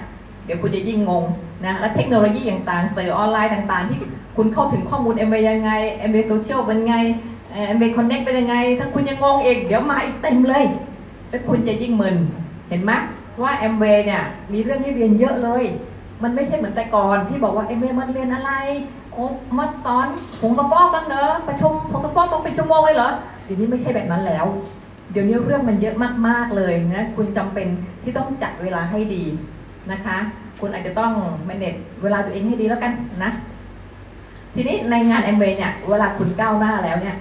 [0.44, 1.24] เดี๋ยวคุณจะยิ่งงง
[1.64, 3.98] นะและเทคโนโลยีต่างๆสื่อออนไลน์ต่างๆ ที่
[4.36, 6.96] คุณเข้าถึงข้อมูลแอมเวย์ยังไงแอมเวยลเป็นไง
[7.52, 10.64] แอมเวย์ connect เป็นยังไง ถ้าคุณยังงงเองเดี๋ยวมาอีกเต็มเลย
[11.30, 12.16] แล้วคุณจะยิ่งมึน
[12.68, 12.92] เห็นไหม
[13.42, 15.64] ว่าแอมเวย์เนี่ยมีเรื่องให้เรียนเยอะเลย
[16.22, 18.52] มันไม่ใช่เหมือนแต่ก่อนที่บอกว่าแอมเวย์มันเรียนอะไร
[19.12, 19.24] โอ้
[19.58, 20.06] มาสอน
[20.40, 23.10] ผงตะก้อกันเนอะประชุมผงตะก้อต้องเป็นชั่วโมงเลยเหรอ
[23.44, 24.46] เดี๋ยวนี้ไม่ใช่แบบนั้นแล้ว
[25.12, 25.94] เดี๋ยวนี้เรื่องมันเยอะ
[26.28, 27.66] มากๆเลยนะคุณจำเป็น
[28.02, 29.24] ที่ต้องจัดเวลาให้ดี
[29.92, 30.16] นะคะ
[30.60, 31.12] คุณอาจจะต้อง
[31.48, 32.92] manage เวลาตัวเองให้ดีแล้วกัน
[33.24, 33.30] นะ
[34.54, 37.16] ทีนี้ในงานแอมเวย์เนี่ยเวลาคุณก้าวหน้าแล้วเนี่ย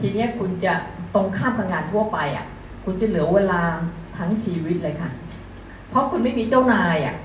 [0.00, 0.72] ทีนี้คุณจะ
[1.14, 2.46] ตรงข้ามกับงานทั่วไปอะ
[2.88, 3.62] คุณจะเหลือเวลา
[4.18, 5.10] ทั้งชีวิตเลยค่ะ
[5.90, 7.16] เพราะคุณไม่มีเจ้านายอะ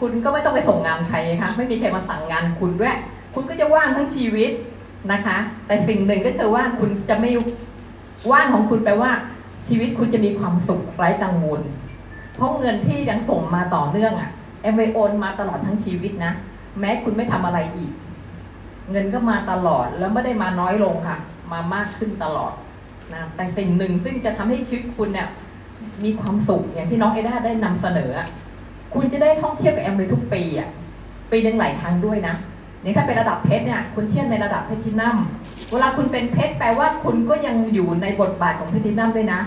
[0.00, 2.96] คุณก็ไม่ต้องไปส่งงานใครค่ะไม่มีใครมาสั่งงานคุณด้วย
[3.34, 4.50] คุณก็จะว่างทั้งชีวิต
[5.12, 7.30] นะคะ แต่สิ่งหนึ่งก็คือว่าคุณจะไม่
[8.32, 9.10] ว่างของคุณแปลว่า
[9.66, 11.62] ชีวิตคุณจะมีความสุขไร้กังวล
[12.36, 14.30] เพราะเงินที่ยังส่งมาต่อเนื่องอะ
[14.62, 16.32] แอมเวโอนมาตลอดทั้งชีวิตนะ
[16.80, 17.92] แม้คุณไม่ทำอะไรอีก
[18.90, 21.16] เงินก็มาตลอดแล้วไม่ได้มาน้อยลงค่ะ
[21.52, 22.52] มามากขึ้นตลอด
[23.14, 25.28] นะแต่สิ่งหนึ่งซึ่งจะทำให้ชีวิตคุณเนี่ย
[26.04, 28.12] มีความสุขอย่างที่น้องเอด้าได้นำเสนอ
[28.94, 30.68] คุณจะได้ท่องเที่ยวกับแอมเวย์ทุกปีอะ
[31.30, 32.34] ปีหนึ่งหลายครั้งด้วยนะ
[32.84, 35.16] นี่ถ้าเป็นระดับเพชรเนี่ยคุณเที่ยวในระดับเพชรทินัม
[35.70, 39.40] เวลาคุณเป็นเพชรแปลว่าคุณก็ยังอยู่ในบทบาทของเพชรทินัมด้วยนะ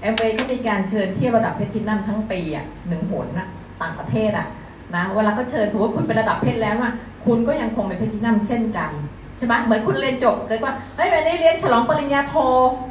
[0.00, 3.48] แอมเวย์ก็มีการเชิญเที่ยวระดับเพชรทินัมทั้งปีอะหนึ่งหนนะ
[3.82, 4.46] ต่างประเทศอะ
[4.94, 6.92] นะเวลาเขาเชิญถือว่าคุณเป็นระดับเพชรแล้วอะ
[7.24, 8.90] คุณก็ยังคงเป็นเพชรทินัมเช่นกัน
[9.44, 12.34] ช่ไหมเหมือนคุณเรียนจบเกิดว่าเฮ้ยวันนี้เรียนฉลองปริญญาโท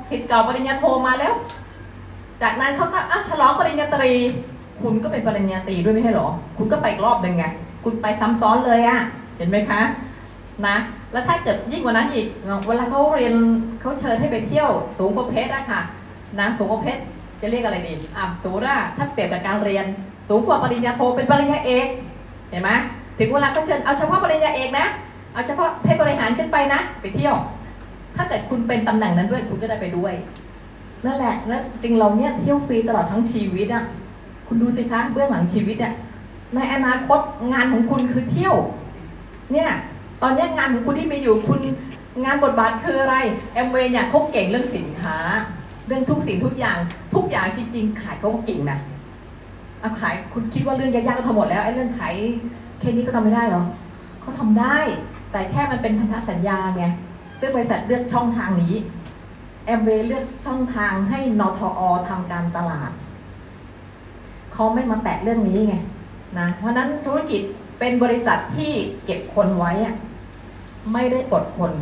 [0.09, 1.33] สิทธิ์เก่าปริญญาโทมาแล้ว
[2.41, 4.13] จากนั้นเขาก็อ้าวฉลองปริญญาตรี
[4.81, 7.45] คุณก็เป็นปริญญาตรีด้วยไม่ใช่หรอ คุณก็ไปอีกรอบหนึ่งไง
[7.83, 8.99] คุณไปซ้ำซ้อนเลยอะ
[9.37, 9.81] เห็นไหมคะ
[10.67, 10.77] นะ
[11.11, 12.27] แล้วถ้าเกิดยิ่งกว่านั้นอีก
[12.67, 13.33] เวลาเขาเรียน
[13.81, 15.81] เขาเชิญให้ไปเที่ยวสูงกว่าเพชรอะค่ะ
[16.39, 17.01] นะสูงกว่าเพชร
[17.41, 19.85] จะเรียกอะไรดีอะสูงว่าถ้าเปรียบกับการเรียน
[20.29, 21.87] สูงกว่าปริญญาโทเป็นปริญญาเอก
[22.49, 22.71] เห็นไหม
[23.19, 24.87] ถึงเวลาเขาเชิญเอาเฉพาะปริญญาเอกนะ
[25.33, 27.35] เอาเฉพาะเพศบริหารขึ้นไปนะ ไปเที่ยว
[28.15, 30.13] ถ้าเกิดคุณเป็นตำแหน่งนั้นด้วยคุณก็ได้ไปด้วย
[31.05, 33.83] นั่นแหละแล้วจริงเราเนี่ยเที่ยวฟรีตลอดทั้งชีวิตอะ
[34.47, 35.93] คุณดูสิคะเบื้องหลังชีวิตเนี่ย
[36.55, 37.19] ในอนาคต
[37.53, 38.55] งานของคุณคือเที่ยว
[39.51, 39.69] เนี่ย
[40.21, 41.59] ตอนนี้งานของคุณที่มีอยู่คุณ
[42.23, 43.15] งานบทบาทคืออะไร
[43.53, 45.17] แอมเวย์เนี่ยเขาเก่งเรื่องสินค้า
[45.87, 46.77] เรื่องทุกสิ่งทุกอย่าง
[47.15, 48.79] ทุกอย่างจริง ๆ ขายเขาก็เก่งนะ
[49.79, 52.13] เอาขายคุณคิดว่าเรื่องยากๆก็ทำหมดแล้วไอ้เรื่องขาย
[52.79, 53.63] แค่นี้ก็ทำไม่ได้หรอ
[54.21, 54.77] เขาทำได้
[55.31, 56.85] แต่แค่มันเป็นพันธสัญญาไง
[57.39, 58.75] ซึ่งบริษัทเลือกช่องทางนี้
[59.65, 62.91] แอมเวเลือกช่องทางให้นทอทำการตลาด
[64.53, 65.75] เขาไม่มาแตะเรื่องนี้ไง
[66.39, 67.41] นะเพราะนั้นธุรกิจ
[67.79, 68.71] เป็นบริษัทที่
[69.05, 69.95] เก็บคนไว้อะ
[70.93, 71.73] ไม่ได้ปลดคน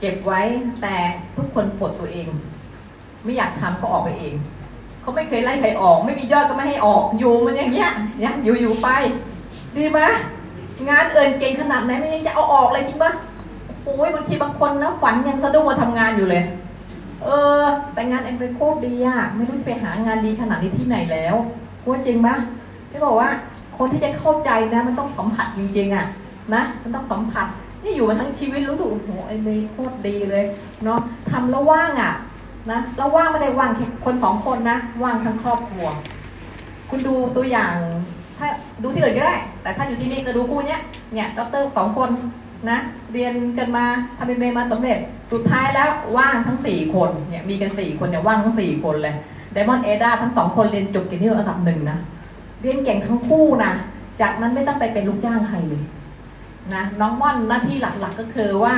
[0.00, 0.40] เก็บไว้
[0.82, 0.96] แต่
[1.36, 2.28] ทุกคนปลดตัวเอง
[3.24, 4.34] ไม่อยากทำก็ออกไปเอง
[5.02, 8.88] เขาไม่เคยไล่ใครออก ไม่มียอดก็ไม่ให้ออกอยู่มันอย่างเงี้ยเนี่ยอยู่อยู่ไป
[9.76, 10.00] ดีไหม
[10.88, 13.12] งานเอินเก่งขนาดไหนไม่ยังจะเอาออกเลยจริงปะ
[13.82, 16.42] โอ้ยบางทีบางคนนะฝันยังสะดุ้งมาทำงานอยู่เลย
[17.24, 17.28] เอ
[17.60, 17.62] อ
[17.94, 21.34] แต่งานแอมเวย์โคตรดีอะไม่รู้จะไปหางานดีขนาดนี้ที่ไหนแล้ว
[21.86, 22.36] ว่าจริงปะ
[22.90, 23.30] ที่บอกว่า
[23.78, 26.06] คนที่จะเข้าใจนะ มันต้องสัมผัสจริงๆอะ
[26.54, 27.46] นะมันต้องสัมผัส
[27.82, 30.44] นี่อยู่มาทั้งชีวิตรู้ถูกโอ้โหแอมเวย์โคตรดีเลย
[30.84, 32.14] เนาะทำแล้วว่างอะ
[32.70, 35.86] นะแล้วว่างไม่ได้ว่างแค่คนสองคนนะว่างทั้งครอบครัว
[36.88, 37.74] คุณดูตัวอย่าง
[38.42, 38.50] ถ้า
[38.82, 40.80] ดูที่อื่นก็ได้ แต่ถ้าอยู่ที่นี่ก็ดูคู่เนี้ย
[41.14, 42.10] เนี่ยด็อกเตอร์สองคน
[42.70, 42.78] นะ
[43.12, 43.84] เรียนกันมา
[44.18, 44.98] ทำเป็นเมมาสำเร็จ
[45.32, 49.14] สุดท้ายแล้วว่างทั้งสี่คนเนี่ยมีกันสี่คนเนี่ยว่างทั้งสี่คนเลย
[49.52, 51.98] ไดมอนด์เอดาทั้งสองคนเรียนจบเกียรตินิยมอันดับหนึ่งนะ
[52.60, 53.72] เรียนเก่งทั้งคู่นะ
[54.20, 55.82] จากนั้นไม่ต้องไปเป็นลูกจ้างใครเลย
[56.74, 58.74] นะน้องม่อนหน้าที่หลักๆก็คือว่า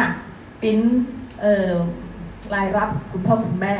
[0.63, 0.79] ปิ้น
[1.41, 1.71] เอ่อ
[2.55, 3.75] รายรับคุณพ่อคุณแม่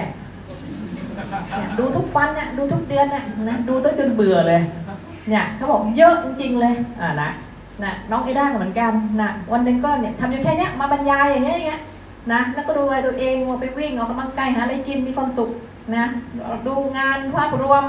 [1.57, 4.63] เนี่ยดูทุกวันเนี่ยดูทุกเดือนเนี่ยนะดูจนเบื่อเลย
[5.29, 7.31] เนี่ยเขาบอกเยอะจริงๆเลยอ่านะ
[7.85, 11.81] นะน้องเอด้าเหมือนกันนะวันหนึ่งก็เนี่ยทำอยู่แค่เนี้ยมาบรรยายอย่างเงี้ยอย่างเงี้ย
[12.33, 15.51] นะแล้วก็ดูแลตัวเองไปวิ่งออกกำลังกายหาอะไรกินมีความสุข
[15.97, 16.05] นะ
[16.67, 17.85] ดูงานภาพรวม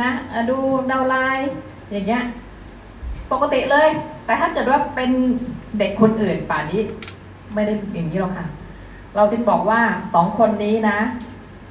[0.00, 0.10] นะ
[0.50, 0.56] ดู
[0.90, 1.50] ดาวไลน์
[1.92, 2.22] อย่างเงี้ย
[3.32, 3.88] ปกติเลย
[4.26, 5.10] แต่ถ้าเกิดว่าเป็น
[5.78, 6.82] เด็กคนอื่นป่านนี้
[7.54, 8.46] ไม่ได้อย่างนี้หรอกค่ะ
[9.16, 9.80] เราจึงบอกว่า
[10.14, 10.98] สองคนนี้นะ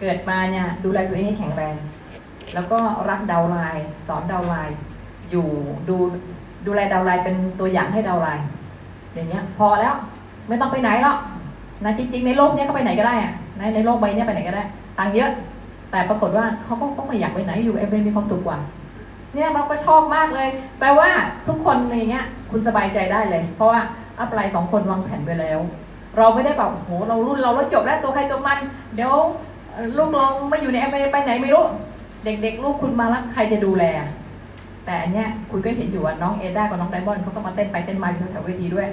[0.01, 1.75] เกิดมาเนี่ยดูแลตัวเองให้แข็งแรง
[2.53, 4.77] แล้วก็รับดาวไลน์สอนดาวไลน์
[5.31, 5.47] อยู่
[5.89, 5.95] ดู
[6.65, 8.45] ดูแลดาวไลน์เป็นตัวอย่างให้ดาวไลน์
[9.13, 9.93] อย่างเงี้ยพอแล้ว
[10.47, 11.17] ไม่ต้องไปไหนหรอก
[11.83, 14.63] นะจริง ๆ ในโลกเนี้ยเขาไปไหนก็ได้อะในในโลกใบเนี้ยไปไหนก็ได้
[14.97, 15.29] ตังเยอะ
[15.91, 18.57] แต่ปรากฏว่าเขาก็ก็ไม่อยากไปไหนอยู่เอ็มมีความสุขกว่า
[19.33, 20.49] เนี่ยเราก็ชอบมากเลย
[20.79, 21.09] แปลว่า
[21.47, 23.79] ทุกคนอย่างเงี้ยคุณสบายใจได้เลย เพราะว่า
[24.19, 25.59] อัปไลน์สองคนวางแผนไว้แล้ว
[26.17, 28.59] เราไม่ได้แบบโหเรารุ่นเราแล้วจบแล้วตัวใครตัวมัน
[28.95, 29.11] เดี๋ยว
[29.97, 31.65] ลูกเราไม่อยู่ในเอ็มไปไหนไม่รู้
[32.25, 33.85] เด็กๆ ลูกคุณมาแล้วใครจะดูแล
[34.85, 38.87] แต่อันเนี้ยคุณก็เห็นอยู่ว่าน้องเอด้ากับน้องไดมอนด์เขาก็มาเต้นไปเต้นมาอยู่แถวเวทีด้วย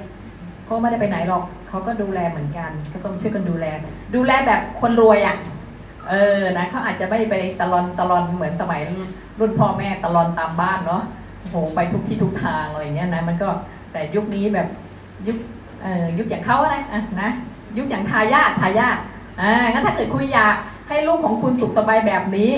[0.65, 3.67] เขาไม่ได้ไปไหนหรอกเขาก็ดูแลเหมือนกันเขาก็ช่วยกันดูแล
[4.15, 5.37] ดูแลแบบคนรวยอะ
[6.11, 8.81] เออนะเขาอาจจะไม่ไปตะลอนตะลอนเหมือนสมัย
[9.39, 11.03] รุ่นพ่อแม่ตะลอนตามบ้านเนาะ
[11.41, 13.49] โอ้โหไปทุกที่ทุกทางอะไรเงี้ยนะมันก็
[13.93, 14.69] แต่ยุคนี้แบบ
[15.27, 15.37] ยุค
[15.83, 17.31] เอ่อยุคอย่างเขาอะนะอะนะ
[17.79, 18.99] ยุคอย่างทายาททายาท
[19.41, 20.55] อ่างั้นถ้าเกิดคุณอยาก
[20.89, 22.51] ให้ลูกของคุณสุขสบายแบบนี้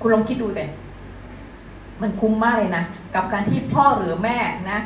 [0.00, 0.64] คุณลองคิดดูสิ
[2.02, 2.84] มันคุ้มมากเลยนะ
[3.14, 4.38] กับการที่พ่อหรือแม่
[4.70, 4.80] นะ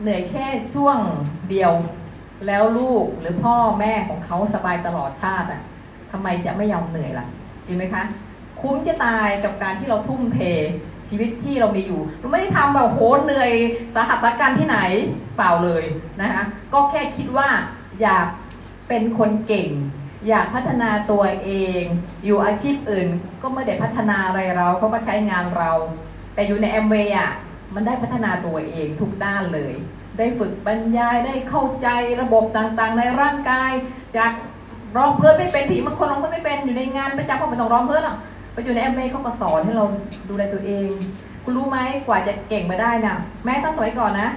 [0.00, 0.98] เหนื่อยแค่ช่วง
[1.50, 1.72] เดียว
[2.46, 5.62] แล้วลูกหรือพ่อแม่ของเขาสบายตลอดชาติอะ
[6.10, 7.26] ทำไมจะไม่ยอมเหนื่อยล่ะ
[7.64, 8.04] จริงไหมคะ
[8.60, 10.38] คุ้มจะตายกับการที่เราทุ่มเท
[11.06, 13.52] ชีวิตที่เรามีอยู่เราไม่ได้ทำแบบโหเหนื่อย
[13.94, 14.78] สาหัสสาการที่ไหน
[15.36, 15.84] เปล่าเลย
[16.20, 16.44] นะคะ
[16.74, 17.48] ก็แค่คิดว่า
[18.02, 18.26] อยาก
[18.88, 19.70] เป็นคนเก่ง
[20.28, 21.50] อยากพัฒนาตัวเอ
[21.80, 21.82] ง
[22.24, 23.08] อยู่อาชีพอื่น
[23.42, 25.72] ก็ไม่ได้พัฒนาอะไรเราเขาก็ใช้งานเรา
[26.34, 27.30] แต่อยู่ในแอมเวย์อะ
[27.74, 29.74] มันได้พัฒนาตัวเองทุกด้านเลย
[30.18, 31.88] ได้ฝึกบรรยายได้เข้าใจ
[32.20, 33.72] ระบบต่างๆ ในร่างกาย
[34.16, 34.32] จาก
[34.96, 38.16] ร้องเพื่อนไม่เป็นผีบางคนร้องเพื่อนไม่เป็นอยู่ในงานประจำก็ไม่ต้องร้องเพื่อนหรอก
[38.52, 39.84] ไปอยู่ในแอมเวย์เขาก็สอนให้เรา
[40.28, 40.88] ดูแลตัวเอง
[41.44, 43.14] คุณรู้ไหมกว่าจะเก่งมาได้นะ
[43.44, 44.28] แม้ตั้งสมัยก่อนนะ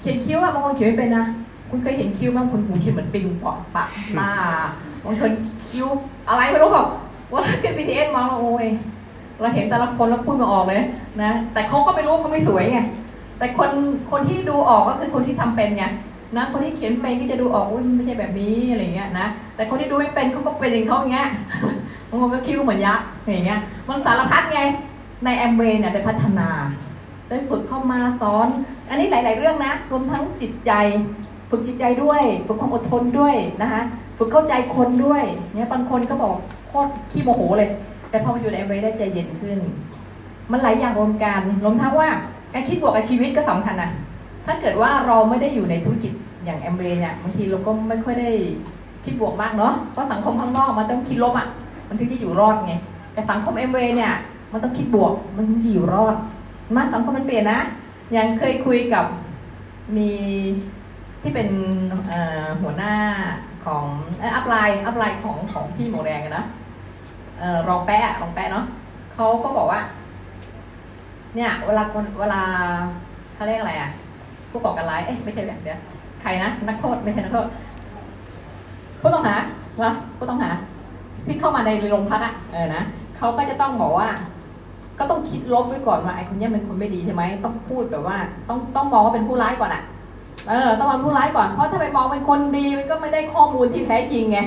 [0.00, 1.24] เขียนคิ้วอะบางคนเขียนไม่เป็นนะ
[1.70, 4.30] คุณเคยเห็นคิ้วบ้างคุณหูเขียนเหมือนปิงปอกปากหน้า
[5.04, 5.32] บางคน
[5.68, 5.86] คิ้ว
[6.28, 6.86] อะไรไม่รู้แบบ
[7.32, 8.66] ว่าขึ้น BTS มองแล้วโอ้ย
[9.40, 10.82] เราเห็นแต่ละคนแล้วพูดมาออกเลย
[11.22, 12.80] นะแต่เขาก็ไม่รู้เขาไม่สวยไง
[13.38, 13.70] แต่คน
[14.10, 15.84] คนที่ดูออกก็คือคนที่ทำเป็นไง
[16.36, 19.26] นะคนที่เขียนเป็นก็จะดูออกอุ้ยไม่ใช่แบบนี้อะไรเงี้ยนะ
[19.56, 21.28] แต่คนที่ดูไม่เป็นเขาก็เป็นอย่างเขาอย่างเงี้ย
[22.10, 24.60] บางคนก็คิ้วเหมือนยักษ์อย่างเงี้ยมันสารพัดไง
[25.24, 26.48] ในแอมเวย์เนี่ยได้พัฒนา
[27.28, 28.48] ได้ฝึกเข้ามาสอน
[28.88, 30.72] อันนี้หลาย ๆ เรื่องนะ รวมทั้งจิตใจ
[31.50, 33.82] ฝึกจิตใจด้วย ฝึกความอดทนด้วยนะคะ
[34.18, 35.22] ฝึกเข้าใจคนด้วย
[35.54, 36.34] เนี่ยบางคนก็บอก
[36.68, 37.70] โคตรขี้โมโหเลย
[38.10, 39.58] แต่พอมาอยู่ในแอมเวได้ใจเย็นขึ้น
[40.52, 42.08] มันหลายอย่างรวมกันรวมทั้งว่า
[42.54, 43.90] การคิดบวกกับชีวิตก็สำคัญนะ
[44.46, 46.12] ถ้าเกิดว่าเราไม่ได้อยู่ในธุรกิจ
[46.44, 48.30] อย่างแอมเวย์เนี่ยบางทีเราก็ไม่ค่อยได้
[49.04, 51.46] คิดบวกมากเนาะเพราะสังคมข้างนอกมันต้องคิดลบอะ
[51.88, 52.74] มันถึงจะอยู่รอดไง
[53.12, 54.12] แต่สังคมแอมเวย์เนี่ย
[54.52, 56.16] มันต้องคิดบวกมันถึงจะอยู่รอด
[56.76, 57.60] มากสังคมมันเปลี่ยนนะ
[58.16, 59.04] ยังเคยคุยกับ
[59.96, 60.10] มี
[61.22, 61.48] ที่เป็น
[62.62, 62.94] หัวหน้า
[63.64, 63.84] ของ
[64.34, 66.44] upline upline ของของพี่หมวกแดงนะ
[67.68, 68.64] รองแปะอะรองแปะเนาะ
[69.14, 69.80] เขาก็บอกว่า
[71.34, 72.42] เนี่ย เวลาคนเวลา
[73.34, 73.90] เขาเรียกอะไรอะ
[74.50, 75.78] ผู้ก่อการร้ายเอ๊ะไม่ใช่แบบเนี้ย
[76.22, 77.48] ใครนะนักโทษไม่ใช่นักโทษ
[79.00, 79.34] ผู้ต้องหา
[79.82, 80.50] วะผู้ต้องหา
[81.26, 82.82] ที่เข้ามาในโรงพักอะเออนะ
[83.16, 84.08] เขาก็จะต้องบอกว่า
[84.98, 88.16] ก็ต้องคิดลบไว้ก่อนว่าไอ้คนเนี้ยเป็นคนไม่ดีใช่ไหมต้องพูดแบบว่า
[88.48, 89.82] ต้องต้องมองว่าเป็นผู้ร้ายก่อนอะ
[90.48, 94.38] เออต้องมองผู้ร้ายก่อนเพราะถ้าไปมองเป็นคนดีมันก็ไม่ได้ข้อมูลที่แท้จริงไง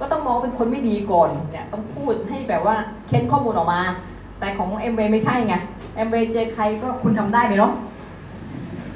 [0.00, 2.76] ก็ต้องมองเป็นคนไม่ดีก่อนเนี่ยต้องพูดให้แบบว่า
[3.08, 3.80] เค้นข้อมูลออกมา
[4.40, 5.54] แต่ของเอ็มเวไม่ใช่ไง
[5.96, 7.72] เอ็มเจอใครก็คุณทำได้เลยเนาะ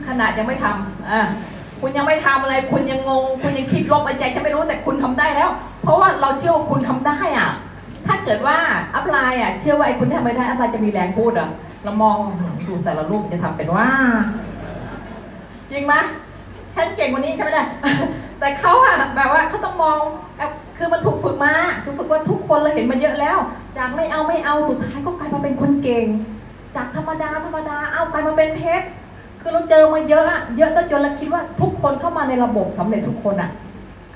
[0.07, 1.20] ขนาดยังไม่ทำอ่า
[1.80, 5.51] คุณยังไม่ทำอะไร คุณยังงง คุณยังคิดลบไอ้ใจจะไม่รู้แต่คุณทำได้แล้ว
[5.82, 7.51] เพราะว่าเราเชื่อว่าคุณทำได้อะ
[8.07, 8.57] ถ้าเกิดว่า
[8.94, 11.48] อัพไลน์อะเชื่อว่าไอ้คุณทำไม่ได้อัพไลน์จะมีแรงพูดอะ
[11.84, 12.18] เรามอง
[12.66, 13.88] ดูแต่ละรูปจะทำเป็นว่า
[15.70, 15.94] จริงไหม
[16.74, 17.68] ฉันเก่งกว่านี้ใช่ไหมเนี่ย
[18.40, 19.98] แต่เขาอะแบบว่าเขาต้องมอง
[20.83, 21.55] คือมันถูกฝึกมา
[21.85, 23.39] คือฝึกว่าทุกคนเราเห็นมาเยอะแล้ว
[23.76, 26.07] จากไม่เอาไม่เอาสุดท้ายก็กลายมาเป็นคนเก่ง
[26.76, 28.87] จากธรรมดาธรรมดาเอากลายมาเป็นเพชร
[29.41, 33.51] คือเราเจอมาเยอะอะเยอะจนจนเราคิดว่าทุกคนเข้ามาในระบบสำเร็จทุกคนอะ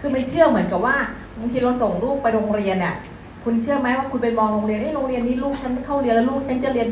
[0.01, 0.97] คือไม่เชื่อเหมือนกับว่า
[1.39, 2.95] บางทีเราส่งลูกไปโรงเรียนอะ
[3.45, 6.89] คุณเชื่อไหมว่าคุณไปมองโรงเรียนไอ้โรงเรียนนี้ลูกฉันเข้าเรียนแล้วลูกฉันจะเรียน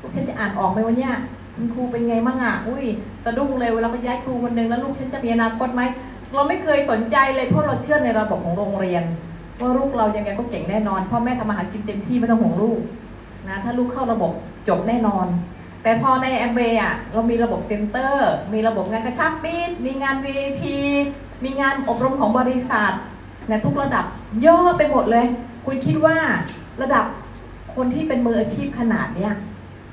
[0.00, 1.14] ลูกฉันจะอ่านออกไหมวะเนี่ย
[1.54, 2.84] คุณครูเป็นไงบ้างอะอุ้ย
[3.24, 5.82] สะดุ้งเลยเวลาไปย้ายครูคนหนึ่งแล้วลูกฉันจะมีอนาคตไหม
[6.34, 9.04] เราไม่เคยสนใจเลยเพราะเราเชื่อในระบบของโรงเรียน
[9.60, 12.78] ว่าลูกเรายังไงก็เก่งแน่นอนพ่อแม่ทำมาหากินเต็มที่ไม่ต้องห่วงลูก
[13.48, 14.32] นะถ้าลูกเข้าระบบ
[14.68, 15.26] จบแน่นอน
[15.82, 20.62] แต่พอในแอมเบย์อะเรามีระบบเซ็นเตอร์ มีระบบงานกระชับมิตรมีงาน VIP
[21.44, 22.92] มีงานอบรมของบริษัท
[23.50, 24.04] นะทุกระดับ
[24.40, 25.26] เยอไปหมดเลย
[25.66, 26.16] คุณคิดว่า
[26.82, 27.04] ระดับ
[27.74, 29.32] คนที่เป็นมืออาชีพขนาดเนี้ย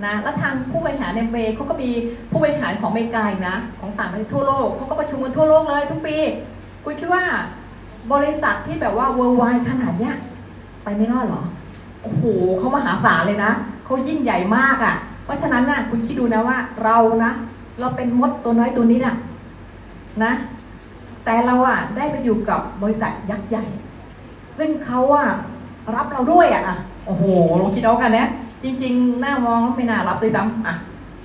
[0.06, 1.92] นะแล้วทางผู้บริหารในเวเขาก็มี
[2.32, 6.18] ผู้บริหารของอเมริกาอีกนะ ของต่างประเทศทั่วโลกเขาก็ประชุมกันทั่วโลกเลยทุกปี
[6.84, 7.24] คุณคิดว่า
[8.14, 10.16] บริษัทที่แบบว่า worldwide ขนาดเนี้ย
[10.84, 11.44] ไปไม่รอดหรอ
[12.02, 12.22] โอ้โห
[12.58, 13.52] เขามหาศาลเลยนะ
[13.86, 14.96] เขายิ่งใหญ่มากอะ่ะ
[15.26, 17.32] เพราะฉะนั้นน่ะคุณคิดดูนะว่าเรานะ
[17.80, 19.16] เราเป็นมดตัวน้อยตัวนี้น่ะ
[20.24, 20.34] นะ
[21.26, 23.66] แต่เราอะได้ไปอยู่กับบริษัทยักษ์ใหญ่
[24.58, 25.28] ซึ่งเขาอะ
[25.96, 27.24] รับเราด้วยอะอะโอ้โห
[27.60, 28.30] ลองคิดเอากันนะ
[28.64, 30.76] จริง ๆ หน้ามองไม่น่ารับเลยซ้ำอะ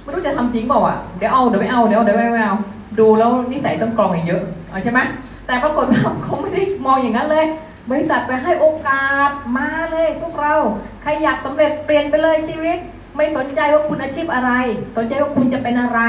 [0.03, 2.57] ไม่รู้จะทำจริงเปล่าอะเดี๋ยวเอาเดี๋ยวไม่เอาเดี๋ยวเดี๋ยวไม่เอา
[2.99, 5.01] ดูแล้วนิสัยต้องกรองอีกเยอะอใช่ไหม
[5.47, 7.47] แต่ปรากฏว่าเขาไม่ได้มองอย่างนั้นเลย
[7.91, 10.55] บริษัทไปให้โอกาสมาเลยพวกเรา
[11.03, 12.79] ใครอยากสำเร็จเปลี่ยนไปเลยชีวิต
[13.17, 14.51] ไม่สนใจว่าคุณอาชีพอะไร
[14.97, 16.01] สนใจว่าคุณจะเป็นอะไร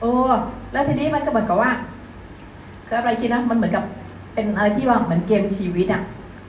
[0.00, 0.12] โอ้
[0.72, 1.70] แล้วทีนี้มันก็เหมือนกับว่า
[2.86, 3.84] คืออะไรคิดนะมันเหมือนกับ
[4.34, 6.02] เป็นอะไรที่ว่าเหมือนเกมชีวิตอะ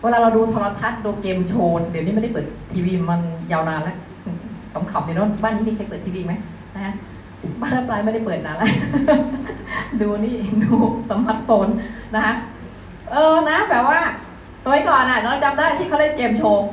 [0.04, 3.22] เวลาเราดูโทรทัศน์ดูเกมโชว์เดี๋ยวนี้ไม่ได้เปิดทีวีมัน
[3.52, 3.98] ยาวนานแล้ว
[4.92, 6.34] ขำๆเดี๋ยวนู้นบ้านนี้มีใครเปิดทีวีไหม
[6.76, 6.94] นะฮะ
[7.62, 8.70] บ้านปลายไม่ได้เปิดนานแล้ว
[10.02, 10.76] ดูนี่ดู
[11.10, 11.68] สมาร์ทโฟน
[12.16, 12.34] นะคะ
[13.12, 14.00] เออนะแบบว่า
[14.66, 16.66] ตัวก่อนอะเราจำได้ที่เขาเล่นเกมโชว์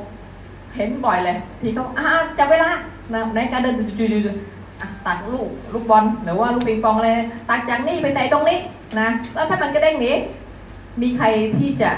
[0.75, 2.69] เห็นบ่อยเลย ทีเขาอ่าจับเวลา
[3.13, 7.09] นะในการเดินจุดๆๆๆอะตักลูกลูกบอลหรือว่าลูกปิงปองอะไร
[7.49, 8.59] ตักจากนี่ไปใส่ตรงนี้
[8.99, 10.11] นะแล้วถ้ามันกระเด้งหนี
[11.01, 11.25] มีใคร
[11.57, 11.91] ที่จะ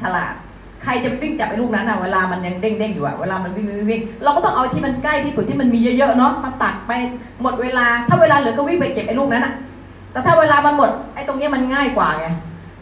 [0.00, 0.34] ฉลาด
[0.82, 6.92] ใครจะไปวิ่งจับไอ้ลูกนั้นอะเวลามันยังเด้งๆอยู่อะเวลามันวิ่งวิ่งวิ่งเราก็ต้องเอาที่มันใกล้ที่สุดที่มันมีเยอะๆเนาะมาตักไป
[7.42, 9.54] หมดเวลา ถ้าเวลาเหลือก็วิ่งไปเก็บไอ้ลูกนั้นอะ
[10.12, 12.26] แต่ถ้าเวลามันหมดไอ้ตรงเนี้ยมันง่ายกว่าไง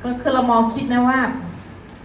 [0.03, 1.18] ก็คือเรามองคิดนะว่า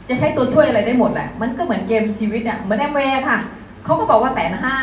[0.09, 3.37] จะใช้ตัวช่วยอะไรได้หมดแหละ มันก็เหมือนเกมชีวิตอะเหมือนแอมเวย์ค่ะ
[3.83, 4.75] เขาก็บอกว่าแสนห้า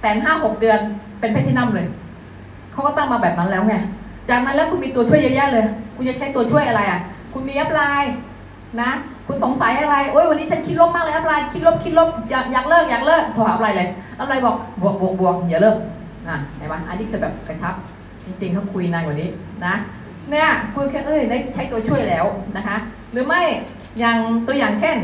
[0.00, 0.78] แสนห้าหกเดือน
[1.20, 1.86] เป็นแพทินัมเลย
[2.72, 3.74] เขาก็ตั้งมาแบบนั้นแล้วไง
[4.28, 5.66] จากนั้นแล้วคุณมีตัวช่วยเยอะแยะเลย
[5.96, 7.00] คุณจะใช้ตัวช่วยอะไรอะ
[7.32, 8.14] คุณมี upline
[8.82, 8.90] นะ
[9.28, 15.76] คุณสงสัยอะไร โอ้ยวันนี้ฉันคิดลบมากเลย upline คิดลบคิดลบอยากอยากเลิกอยากเลิกโทรหา upline เลย upline บอกบวกบวกบวกอย่าเลิก
[16.28, 17.74] อะเห็นไหมอันนี้คือแบบกระชับ
[18.26, 19.28] จริงๆเขาคุยนานกว่านี้
[19.66, 19.74] นะ
[20.30, 22.24] เนี่ยคุยแค่เอ้ยได้ใช้ตัวช่วยแล้ว
[22.56, 22.76] นะคะ
[23.12, 23.42] หรือไม่
[24.00, 24.96] อย่างตัวอย่างเช่น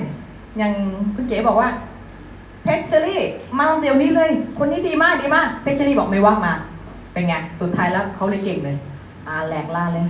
[0.58, 0.72] อย่าง
[1.14, 1.68] คุณเก๋บอกว่า
[2.64, 3.22] เพชรเชอรี่
[3.58, 6.52] มาเดี๋ยวนี้เลย คนนี้ดีมากดีมากเพชรเชอรี่บอกไม่ว่างมา
[7.12, 8.76] เป็นไงสุดท้ายแล้วเขาเลยเก่งเลย
[9.26, 10.06] อ่าแหลกล่าเลย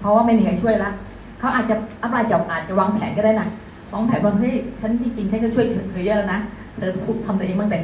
[0.00, 0.90] เพราะว่าไม่มีใครช่วยละ
[1.38, 3.48] เขาอาจจะอะไรจะอาจจะวางแผนก็ได้นะ
[3.92, 6.40] วางแผนว่าเฮ้ยฉันจริงๆฉันก็ช่วยเธอเยอะแล้วนะ
[6.78, 7.78] เธอพูดทำตัวเองบ้างแต่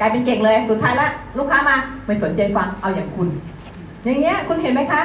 [0.00, 1.76] กลายเป็นเก่งเลยสุดท้ายละลูกค้ามา
[2.06, 3.28] ไม่สนใจฟังเอาอย่างคุณ
[4.04, 5.02] อย่างเงี้ยคุณเห็นไหมคะ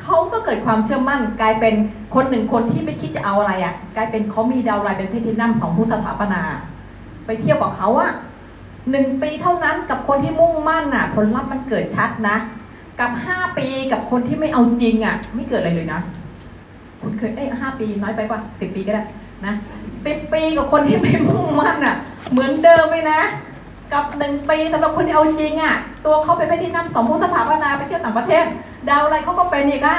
[0.00, 1.74] เขาก็เกิดความเชื่อมั่น กลายเป็น
[2.14, 6.42] คนหนึ่งคนที่ไม่คิดจะเอาอะไรอะ่ะ กลายเป็นเขามีดาวไลน์เป็นเพชรนัมของผู้สถาปนา
[7.26, 8.10] ไปเที่ยวกับเขาอะ
[8.90, 12.36] หนึ่งปีเท่านั้นกับคนที่มุ่งมั่นอะ ผลลัพธ์มันเกิดชัดนะ
[13.00, 16.00] กับห้าปีกับคนที่ไม่เอาจริงอะ ไม่เกิดอะไรเลยนะ
[17.04, 19.04] คุณเคยเอ้ยห้าปีน้อยไปป่ะสิบปีก็ได้
[19.46, 19.54] นะ
[20.04, 21.96] สิบปีกับคนที่ไม่มุ่งมั่นอะ
[22.30, 23.20] เหมือนเดิมเลยนะ
[23.92, 25.74] กับหนึ่งปีสำหรับคนที่เอาจริงอะ
[26.06, 28.44] ตัวเขาเป็นไปที่นั่งสองผู้สถาปนาไปเที่ยวต่างประเทศ
[28.88, 29.96] ดาวอะไรเขาก็เป็นอีกอะ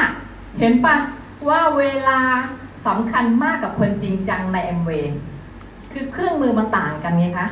[0.59, 0.95] เห็นปะ
[1.47, 2.19] ว่าเวลา
[2.87, 5.15] สำคัญมากกับคนจริงจังในแอมเวย์
[5.93, 7.47] คือเครื่องมือมันต่างกันไงคะ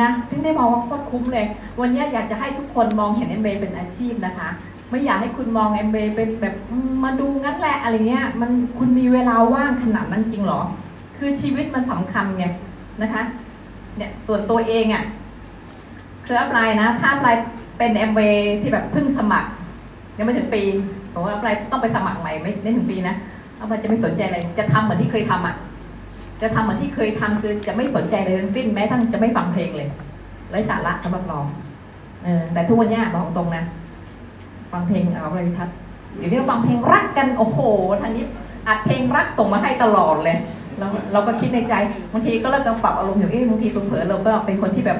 [0.00, 1.46] นะถึงได้มองว่าโคตรคุ้มเลย
[1.80, 4.48] วันนี้อยากจะให้ทุกคนมองเห็นแอมเวย์เป็นอาชีพนะคะ
[4.90, 6.54] ไม่อยากให้คุณมองแอมเวย์เป็นแบบ
[7.04, 10.60] มาดูงั้นแหละอะไรเงี้ย มันคุณมีเวลาว่างขนาดนั้นจริงเหรอ
[11.18, 12.46] คือชีวิตมันสำคัญไง
[13.02, 13.22] นะคะ
[13.96, 15.04] เนี่ยส่วนตัวเองอะ
[16.26, 17.44] คือ upline นะถ้า upline
[17.78, 19.50] เป็นแอมเวย์ที่แบบเพิ่งสมัคร
[20.18, 20.62] ยังไม่ถึงปี
[21.12, 23.14] ผมว่า upline ต้องไปสมัครใหม่ไม่ไม่ถึงปีนะ
[23.60, 25.56] อัพไลน์จะไม่สนใจอะไรจะทำเหมือนที่เคยทำอะ
[26.42, 29.88] จะทำเหมือนที่เคยทำคือจะไม่สนใจเลยทั้งสิ้นแม้ทั้งจะไม่ฟังเพลงเลย
[30.50, 31.38] ไร้สาระสำหรับเรา
[32.24, 33.64] เออแต่ทุกวันนี้บอกตรงนะ
[34.72, 35.74] ฟังเพลงเอาอะไรพิทัศน์
[36.16, 37.58] เดี๋ยวนี้ฟังเพลงรักกันโอ้โห
[38.00, 38.24] ทางนี้
[38.68, 40.36] อัดเพลงรักส่งมาให้ตลอดเลย
[40.78, 41.74] เราเราก็คิดในใจ
[42.12, 44.98] บางทีก็เริ่มกำปรับอารมณ์อยู่เอ๊ะบางทีเผลอเราก็เป็นคนที่แบบ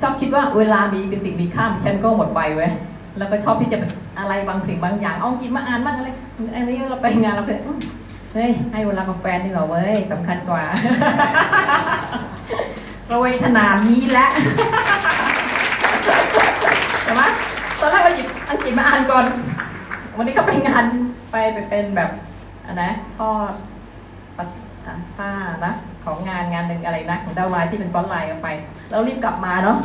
[0.00, 2.70] ชอบคิดว่าเวลามีเป็นสิ่งมีค่าฉันก็หมดไปเว้ย
[3.18, 3.78] แล้วก็ชอบที่จะ
[4.18, 6.08] อะไรบางสิ่งบางอย่างเอากินมาอ่านบ้างอะไร
[6.54, 7.78] อันนี้เราไปงานเราก็อืม
[8.34, 10.62] เฮ้ยให้เวลากับแฟนดีกว่าเว้ยสำคัญกว่า
[13.08, 14.30] เราไว้ขนาดนี้แล้ว
[17.04, 17.22] ใช่ไหม
[17.80, 19.24] ตอนแรกเราหยิบ อังกฤษมาอ่านก่อน
[20.16, 20.84] วันนี้ก็ไปงาน
[21.30, 22.10] ไปไปเป็นแบบ
[22.66, 23.52] อันนะทอด
[24.36, 24.48] ปัด
[25.16, 25.30] ผ้า
[25.66, 25.72] นะ
[26.04, 28.48] ของงานงานหนึ่งอะไรนะของดาวไลน์ที่เป็นฟอนต์ไลน์กันไป
[28.90, 29.76] แล้วรีบกลับมาเนาะ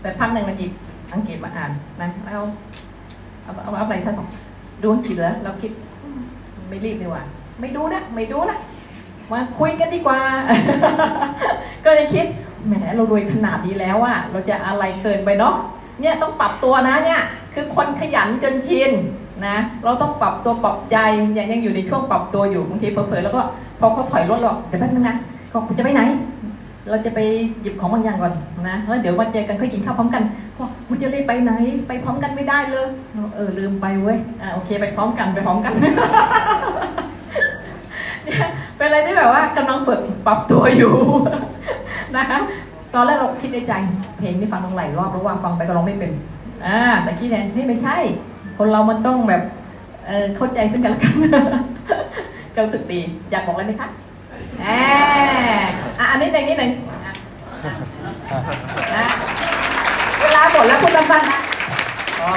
[0.00, 0.72] แต่พักหนึ่งเราหยิบ
[1.14, 2.42] อังกฤษมาอ่านนะแล้ว
[3.42, 4.28] เอาเอาเอาอะไรท่านบอก
[4.82, 5.72] ดูอังกฤษแล้วเราคิด
[6.68, 7.22] ไม่รีบดีกว่า
[7.60, 8.58] ไม่ดูนะไม่ดูนะ
[9.32, 10.20] มาคุยกันดีกว่า
[11.84, 12.26] ก็เลยคิด
[12.66, 15.56] แหมเรารวยขนาดนี้แล้วอะเราจะอะไรเกินไปเนาะ
[16.00, 17.20] เนี่ยต้องปรับตัวนะเนี่ย
[17.54, 18.92] คือคนขยันจนชิน
[19.46, 20.96] นะเราต้องปรับตัวปรับใจ
[21.38, 23.40] ยังยังอยู่ในช่วงปรับตัวอยู่บางทีเผลอๆแล้วก็
[23.80, 25.16] พอเขาถอยรถเราเดี๋ยวแป๊บนึงนะ
[25.52, 26.02] ก็คุณจะไปไหน
[26.90, 27.20] เราจะไป
[27.62, 28.34] หยิบของบางอย่างก่อน
[28.68, 30.22] นะแล้วเดี๋ยวมาเจอกันค่อยกินข้าวพร้อมกัน
[30.58, 31.52] บอกคุณจะรีบไปไหน
[31.88, 32.86] ไปพร้อมกันไม่ได้เลย
[33.36, 35.72] เออลืมไปเว้ยอ่าโอเคไปพร้อมกันไปพร้อมกัน
[38.24, 40.94] เนี่ยเป็นอะไรที่แบบว่ากำลังฝึกปรับตัวอยู่
[42.16, 42.38] นะคะ
[42.94, 43.72] ตอนแรกเราคิดในใจ
[44.18, 46.12] เพลงที่ฟังต้องหลรอบราะว่างฟังไปก็ร้องไม่เป็น
[46.66, 47.96] อ่าแต่คิดเนี่ยเฮ้ยไม่ใช่
[48.58, 49.42] คนเรามันต้องแบบ
[50.06, 51.14] เออเข้าใจซึ่งกันและกัน
[52.54, 53.88] ก็รู้สึกดีอยากบอกอะไรไหมคะ
[54.58, 54.64] แหม
[55.98, 56.72] อะอันนี้หนึ่งนิดหนึ่ง
[60.20, 61.40] เวลาหมดแล้วพูดสั้นนะ
[62.20, 62.28] ก็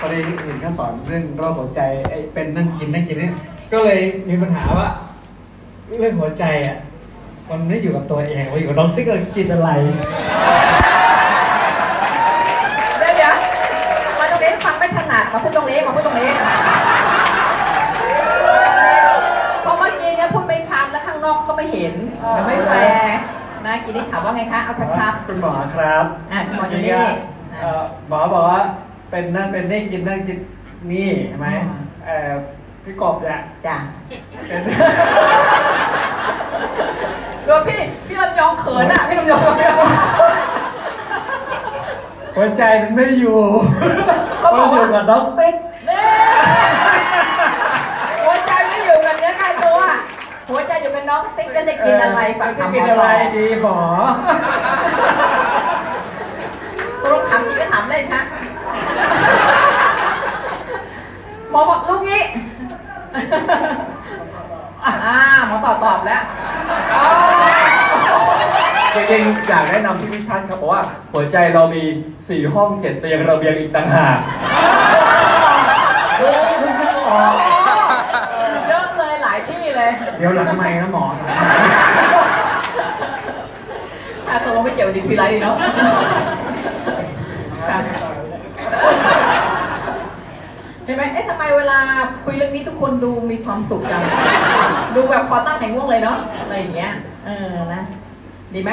[0.00, 3.30] พอดีเห็นเขาสอนเรื่องโรคหัวใจไอ้เป็นนั่งกินนั่งกินนี่
[3.72, 4.88] ก็เลยมีปัญหาว่า
[5.98, 6.76] เรื่องหัวใจอะ
[7.50, 9.70] มันไม่อยู่กับตัวเองมันอยู่กับน้องติ๊กเกอร์กินอะไร
[12.98, 13.34] เดี๋ยวเดี๋ยว
[14.18, 16.30] มาตรงนี้ฟังไม่ถนัดมาพูดตรงนี้มาพูดตรงนี้
[19.62, 21.94] เพราะเมื่อกี้เนี่ยพูดไม่ชัดแล้วข้างนอกก็ไม่เห็น
[22.30, 23.16] เดี๋ยวไม่แฟร์
[23.66, 26.92] นะกินนี่ถามว่าไงคะเอาชัดคุณหมอครับๆอะคุณหมอจูนี่
[27.60, 28.60] เอ่อหมอบอกว่า
[29.10, 30.38] เป็นนั่นเป็นนี่กินนั่นกิน
[30.92, 32.30] นี่ใช่ไหมอืมเอ่อ
[32.84, 33.76] พี่กบเนี่ยจ้ะ
[34.48, 34.60] เป็น
[37.46, 39.42] โดนพี่พี่ลำยองเขินอะพี่ลำยอง
[42.36, 43.40] หัวใจมันไม่อยู่
[44.52, 45.54] มันอยู่กับน้องติ๊ก
[45.86, 46.02] เน่
[48.24, 49.80] หัวใจไม่อยู่กับเนื้อกับตัว
[50.50, 53.78] หัวใจอยู่กับน้องติ๊กก็จะกินอะไรฝากจะถามหกินมออะไรต่อดีหมอ
[57.00, 58.22] ตกลงถามจริงก็ถามเล่นคะ
[61.50, 62.22] หมอบอกลูกนี้
[64.84, 65.16] อ่า
[65.46, 66.43] หมอตอบตอบแล้วอ๋อ
[68.94, 70.80] จริงๆอยากแนะนำพี่ท่านครับเพราะว่า
[71.12, 71.82] หัวใจเรามี
[72.18, 74.18] 4 ห้อง 7 เตียงระเบียงอีกต่างหาก
[78.68, 81.04] เยอะเลยหลายที่เลยเดี๋ยวหลังไม่นะหมอ
[84.28, 85.70] ถ้าตกลงไม่เกี่ยวดีคือไรดีเนาะค่ะ
[90.84, 91.78] เห็นไหมเอ๊ะทำไมเวลา
[92.24, 94.02] คุยเรื่องนี้ทุกคนดูมีความสุขจัง
[94.96, 96.92] ดูแบบคอตั้งแต่ง่วงเลยเนาะ อะไรอย่างเงี้ย
[97.26, 97.82] เออ นะ
[98.54, 98.70] ดีไหม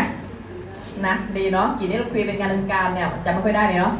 [1.05, 3.93] นะ ดีเนาะ กี้นี้เราคุยเป็นงานการเนี่ยจำไม่ค่อยได้เลยเนาะ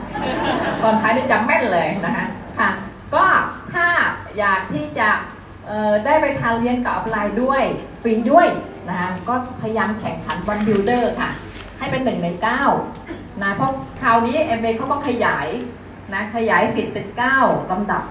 [0.84, 2.26] ตอนท้ายนี่จำแม่นเลยนะคะ
[2.60, 2.70] ค่ะ
[3.16, 3.26] ก็
[3.74, 3.86] ถ้า
[4.40, 5.10] อยากที่จะ
[6.06, 7.64] ได้ไปทานเลี้ยงกับ upline ด้วย
[8.02, 8.48] ฟรีด้วย
[8.90, 11.30] นะคะก็พยายามแข่งขัน one builder ค่ะ
[11.80, 12.64] ให้เป็นหนึ่งในเก้า
[13.44, 15.48] นะเพราะคราวนี้เอ็มเเขาก็ขยาย
[16.14, 17.38] นะขยายสิทธิ์เป็นเก้า
[17.72, 18.04] ลำดับ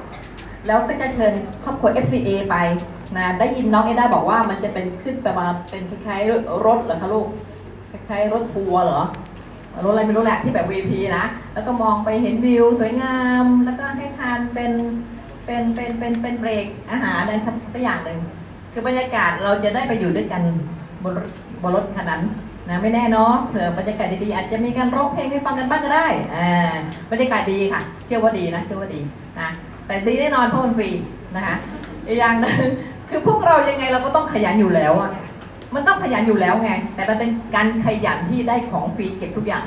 [0.66, 1.32] แล้วก็จะเชิญ
[1.64, 2.56] ครอบครัว FCA ไป
[3.16, 7.26] นะได้ยินน้องเอด้าบอกว่ามันจะเป็นขึ้นประมาณเป็นคล้ายๆรถเหรอคะลูก
[7.90, 9.02] คล้ายๆรถทัวร์เหรอ
[9.84, 11.24] รถอะไรไม่รู้แหละที่แบบ VP นะ
[11.54, 14.72] แล้วก็มองไปเห็นวิวสวยงาม แล้วก็ให้ทานเป็น
[15.46, 17.32] เป็นเป็นเป็นเป็นเบรกอาหารอะไร
[17.72, 18.18] สักอย่างหนึ่ง
[18.72, 20.42] คือบรรยากาศเราจะได้ไปอยู่ด้วยกัน
[21.04, 21.14] บน
[21.62, 22.22] บนรถคันนั้น
[22.70, 26.74] นะไม่แน่เนาะเผื่อบรรยากาศดีๆอาจจะมีการร้องเพลงให้ฟังกันบ้างก็ได้อ่า
[27.10, 29.00] บรรยากาศดีค่ะ เชื่อว่าดีนะเชื่อว่าดี
[29.40, 29.48] นะ
[29.86, 30.88] แต่ดีแน่นอนเพราะมันฟรี
[31.36, 31.56] นะคะ
[32.06, 32.68] อีกอย่างนึง
[33.10, 35.10] คือพวกเรายังไงเราก็ต้องขยันอยู่แล้วอะ
[35.74, 39.64] มันต้องขยันอยู่แล้วไง แต่มันเป็นการขยันที่ได้ของฟรีเก็บทุกอย่าง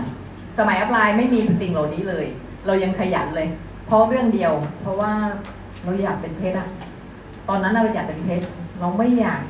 [0.57, 2.25] สมัยอัพไลน์ไม่มีสิ่งเหล่านี้เลย
[2.65, 3.47] เรายังขยันเลย
[3.85, 5.11] เพราะเรื่องเดียว เพราะว่า
[5.83, 6.67] เราอยากเป็นเพชรอะ
[7.49, 8.45] ตอนนั้นเราอยากเป็นเพชร
[8.79, 9.41] เราไม่อยาก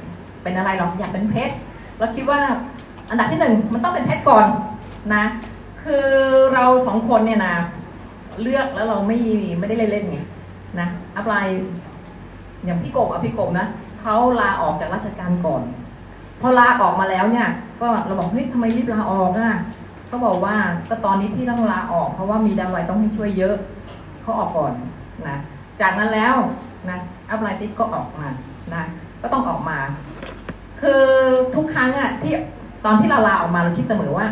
[0.43, 1.53] เป็นอะไรหรอกอยากเป็นเพชร
[1.99, 2.41] เราคิดว่า
[3.13, 4.45] อันดับที่หนึ่งมันต้องเป็นเพชรก่อน
[5.15, 5.23] นะ
[5.83, 6.07] คือ
[6.53, 7.55] เราสองคนเนี่ยนะ
[8.41, 9.19] เลือกแล้วเราไม่
[9.59, 10.19] ไม่ได้เล่นๆไง
[10.79, 11.63] นะอัพไลน์
[12.65, 13.67] อย่างพี่โกบอะพี่โกบนะ
[14.01, 15.63] เขาลาออกจากราชการก่อน
[16.41, 17.47] พอลาออกมาแล้วเนี่ย
[17.81, 19.51] ก็เราบอกเฮ้ยทำไมรีบลาออกอะ
[20.07, 20.55] เขาบอกว่า
[20.89, 23.55] ก็ตอนนี้ที่ต้องลาออก เพราะว่ามีดาวไลต้องให้ช่วยเยอะ
[24.21, 24.73] เขาออกก่อน
[25.27, 25.37] นะ
[25.81, 26.35] จากนั้นแล้ว
[26.89, 26.97] นะ
[27.29, 28.27] อัพไลน์ติ๊กก็ออกมา
[28.73, 28.83] นะ
[29.21, 29.79] ก็ต้องออกมา
[30.81, 31.03] คือ
[31.55, 32.33] ทุกครั้งอะที่
[32.85, 34.27] ตอนที่เราลาออกมาเราคิดเสมอว่า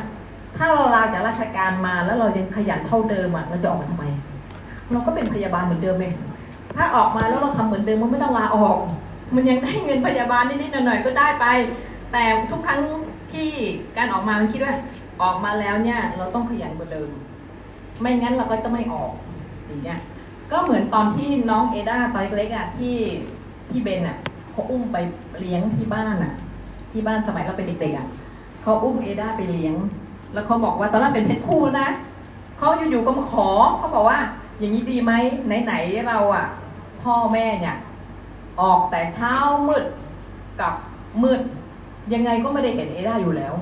[0.58, 4.04] ถ้าเราลาจากราชการมาแล้วเรายังขยันเท่าเดิมอะเราจะออกมาทำไม
[4.92, 6.14] เราก็เป็นพยาบาลเหมือนเดิมเลย
[6.78, 8.78] ถ้าออกมาแล้วเราทำเหมือนเดิมมันไม่ต้องลาออก
[9.36, 11.46] มันยังได้เงินพยาบาลนิดๆหน่อยๆก็ได้ไป
[12.12, 12.80] แต่ทุกครั้ง
[13.32, 13.50] ที่
[13.98, 14.74] การออกมามันคิดว่า
[15.22, 17.10] ออกมาแล้วเนี่ยเราต้องขยันกว่าเดิม
[18.02, 19.12] ไม่งั้นเราก็จะไม่ออก
[19.68, 20.00] อย่างเงี้ย
[20.52, 22.94] ก็เหมือนตอนที่น้องเอดาตอนเล็กอะที่
[23.70, 24.18] พี่เบนอะ
[24.52, 24.98] เขาอุ้มไป
[25.40, 26.34] เลี้ยงที่บ้านอะ
[26.92, 28.08] ที่บ้านสมัยเราเป็นเด็กๆอะ
[28.62, 29.76] เขาอุ้มเอดาไปเลี้ยง
[30.34, 31.88] แล้วเขาบอกว่าตอนนั้นเป็นเพชรคู่นะ
[32.58, 34.20] เขาอยู่ๆก็มาขอเขาบอกว่า
[34.60, 35.14] อย่างนี้ดีไหม
[35.66, 36.46] ไหนๆเราอะ
[37.02, 37.78] พ่อแม่เนี่ย
[38.62, 39.34] ออกแต่เช้า
[39.68, 39.86] มืด
[40.62, 40.74] กับ
[41.24, 41.42] มืด
[42.14, 43.54] ยังไงก็ไม่ได้เห็นเอดาอยู่แล้ว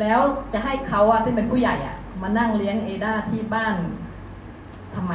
[0.00, 0.20] แล้ว
[0.52, 3.76] จะให้เขาอะที่งเป็นผู้ใหญ่อะมานั่งเลี้ยงเอดาที่บ้าน
[4.96, 5.14] ทำไม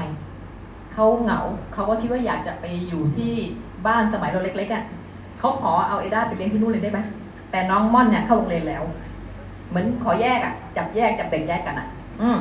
[0.93, 1.39] เขาเหงา
[1.74, 3.34] เขาก็คิดว่าอยากจะไปอยู่ที่
[3.88, 4.84] บ้านสมัยเราเล็กๆอะ
[5.39, 6.99] เขาขอเอาเอดาไปเลี้ยงที่นู่นเลยได้ไหม
[7.54, 8.84] แต่น้องม่อนเนี่ยเข้าโรงเรียนแล้ว
[9.70, 11.88] เหมือนขอแยกอะจับแยกจับเด็กแยกกันอะ
[12.22, 12.38] อืม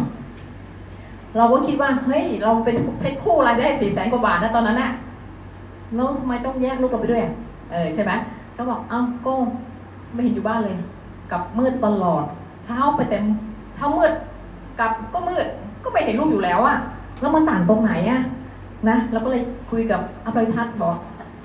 [1.36, 4.92] เราก็คิดว่าเฮ้ย เราเป็นเพชรคู่รายได้สี่แสนกว่าบาทนะตอนนั้นอะ
[5.94, 7.32] แล้วทำไมต้องแยกลูกเราไปด้วยอะ
[7.72, 8.12] เออใช่ไหม
[8.56, 9.32] ก็บอกเอ้าก็
[10.12, 10.76] ไม่เห็นอยู่บ้านเลย
[11.30, 12.24] กลับมืดตลอด
[12.64, 13.24] เช้าไปเต็ม
[13.74, 14.12] เช้ามืด
[14.80, 15.46] กลับก็มืด
[15.84, 16.76] ก็ไม่เห็นลูกอยู่แล้วอะ
[17.20, 18.20] แล้วมันต่างตรงไหนอะ
[18.88, 20.96] นะเราก็เลยคุยกับอัพไลทัศน์บอก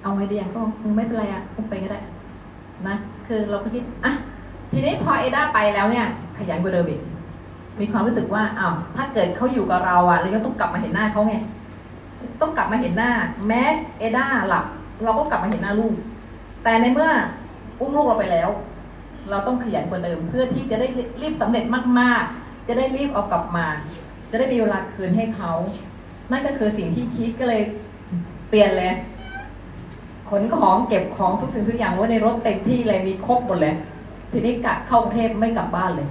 [0.01, 0.59] เอาไงดีอะก็
[0.95, 1.99] ไม่เป็นไรอะอุ้มไปก็ได้
[2.88, 2.95] นะ
[3.28, 4.13] คือเราก็คิดอะ
[4.71, 6.07] ทีนี้พอเอด้าไปแล้วเนี่ย
[6.38, 7.01] ขยันกว่าเดิมอีก
[7.80, 11.36] มีความรู้สึกว่าอ้าวถ้าเกิดเขาอยู่กับเราอะเราก็ต้องกลับมาเห็นหน้าเขาไง
[12.41, 13.11] ต้องกลับมาเห็นหน้า
[13.47, 13.63] แม้
[13.99, 14.65] เอด้าหลับ
[15.03, 15.93] เราก็กลับมาเห็นหน้าลูก
[16.63, 17.09] แต่ในเมื่อ
[17.80, 18.49] อุ้มลูกเราไปแล้ว
[19.30, 20.88] เราต้องขยันกว่าเดิม เพื่อที่จะได้
[21.21, 21.63] รีบสำเร็จ
[21.99, 23.67] มากๆ จะได้รีบเอากลับมา
[24.32, 25.51] จะได้มีเวลาคืนให้เขา
[26.32, 27.61] นั่นก็คือสิ่งที่คิดก็เลย
[28.49, 28.93] เปลี่ยนเลย
[30.30, 33.75] ขนของเก็บของทุกสิ่งทุกอย่างไว้ในรถเต็มที่เลยมีครบหมดเลย
[34.32, 36.07] ทีนี้กะเข้ากรุงเทพไม่กลับบ้านเลย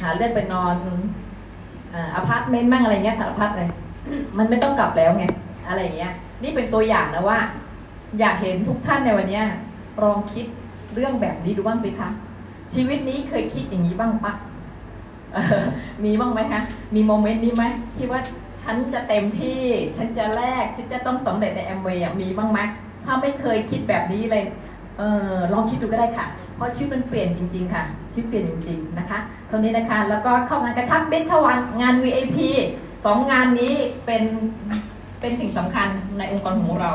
[0.00, 0.76] หาเลือดไปนอน
[2.14, 3.68] อพาร์ตเมนต์มั่งอะไรเงี้ยสารพัดเลย
[4.38, 5.24] มันไม่ต้องกลับแล้วไง
[5.68, 6.12] อะไรอย่างเงี้ย
[6.42, 7.38] นี่เป็นตัวอย่างนะว่า
[8.18, 9.40] อยากเห็นทุกท่านในวันนี้
[10.02, 10.46] ลองคิด
[10.94, 12.08] เรื่องแบบนี้ดูบ้างไหมคะ
[12.74, 14.32] ชีวิตนี้เคยคิดอย่างนี้บ้างปะ
[16.04, 16.62] มีบ้างไหมคะ
[16.94, 17.64] มี moment นี้ไหม
[17.96, 18.20] ที่ว่า
[18.62, 19.60] ฉันจะเต็มที่
[19.96, 22.60] ฉันจะแลกฉันจะต้องสำเร็จในแอมเวย์มีบ้างไหม
[23.04, 24.44] ถ้าไม่เคยคิดแบบนี้เลย
[24.98, 26.26] เออลองคิดดูก็ได้ค่ะ
[26.56, 27.82] เพราะชีวิตมันเปลี่ยนจริง ๆ ค่ะ
[28.12, 29.18] ชีวิตเปลี่ยนจริง ๆ นะคะ
[29.50, 32.36] ตรงนี้นะคะ แล้วก็เข้างานกระชับเข้าวันงาน VIP
[33.04, 33.74] สองงานนี้
[34.04, 34.22] เป็น
[35.20, 35.88] เป็นสิ่งสำคัญ
[36.18, 36.92] ในองค์กรของเรา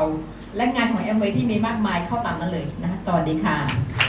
[0.56, 4.05] และงานของแอมเวที่มีมากมายเข้าตามนั้นเลยนะคะสวัสดีค่ะ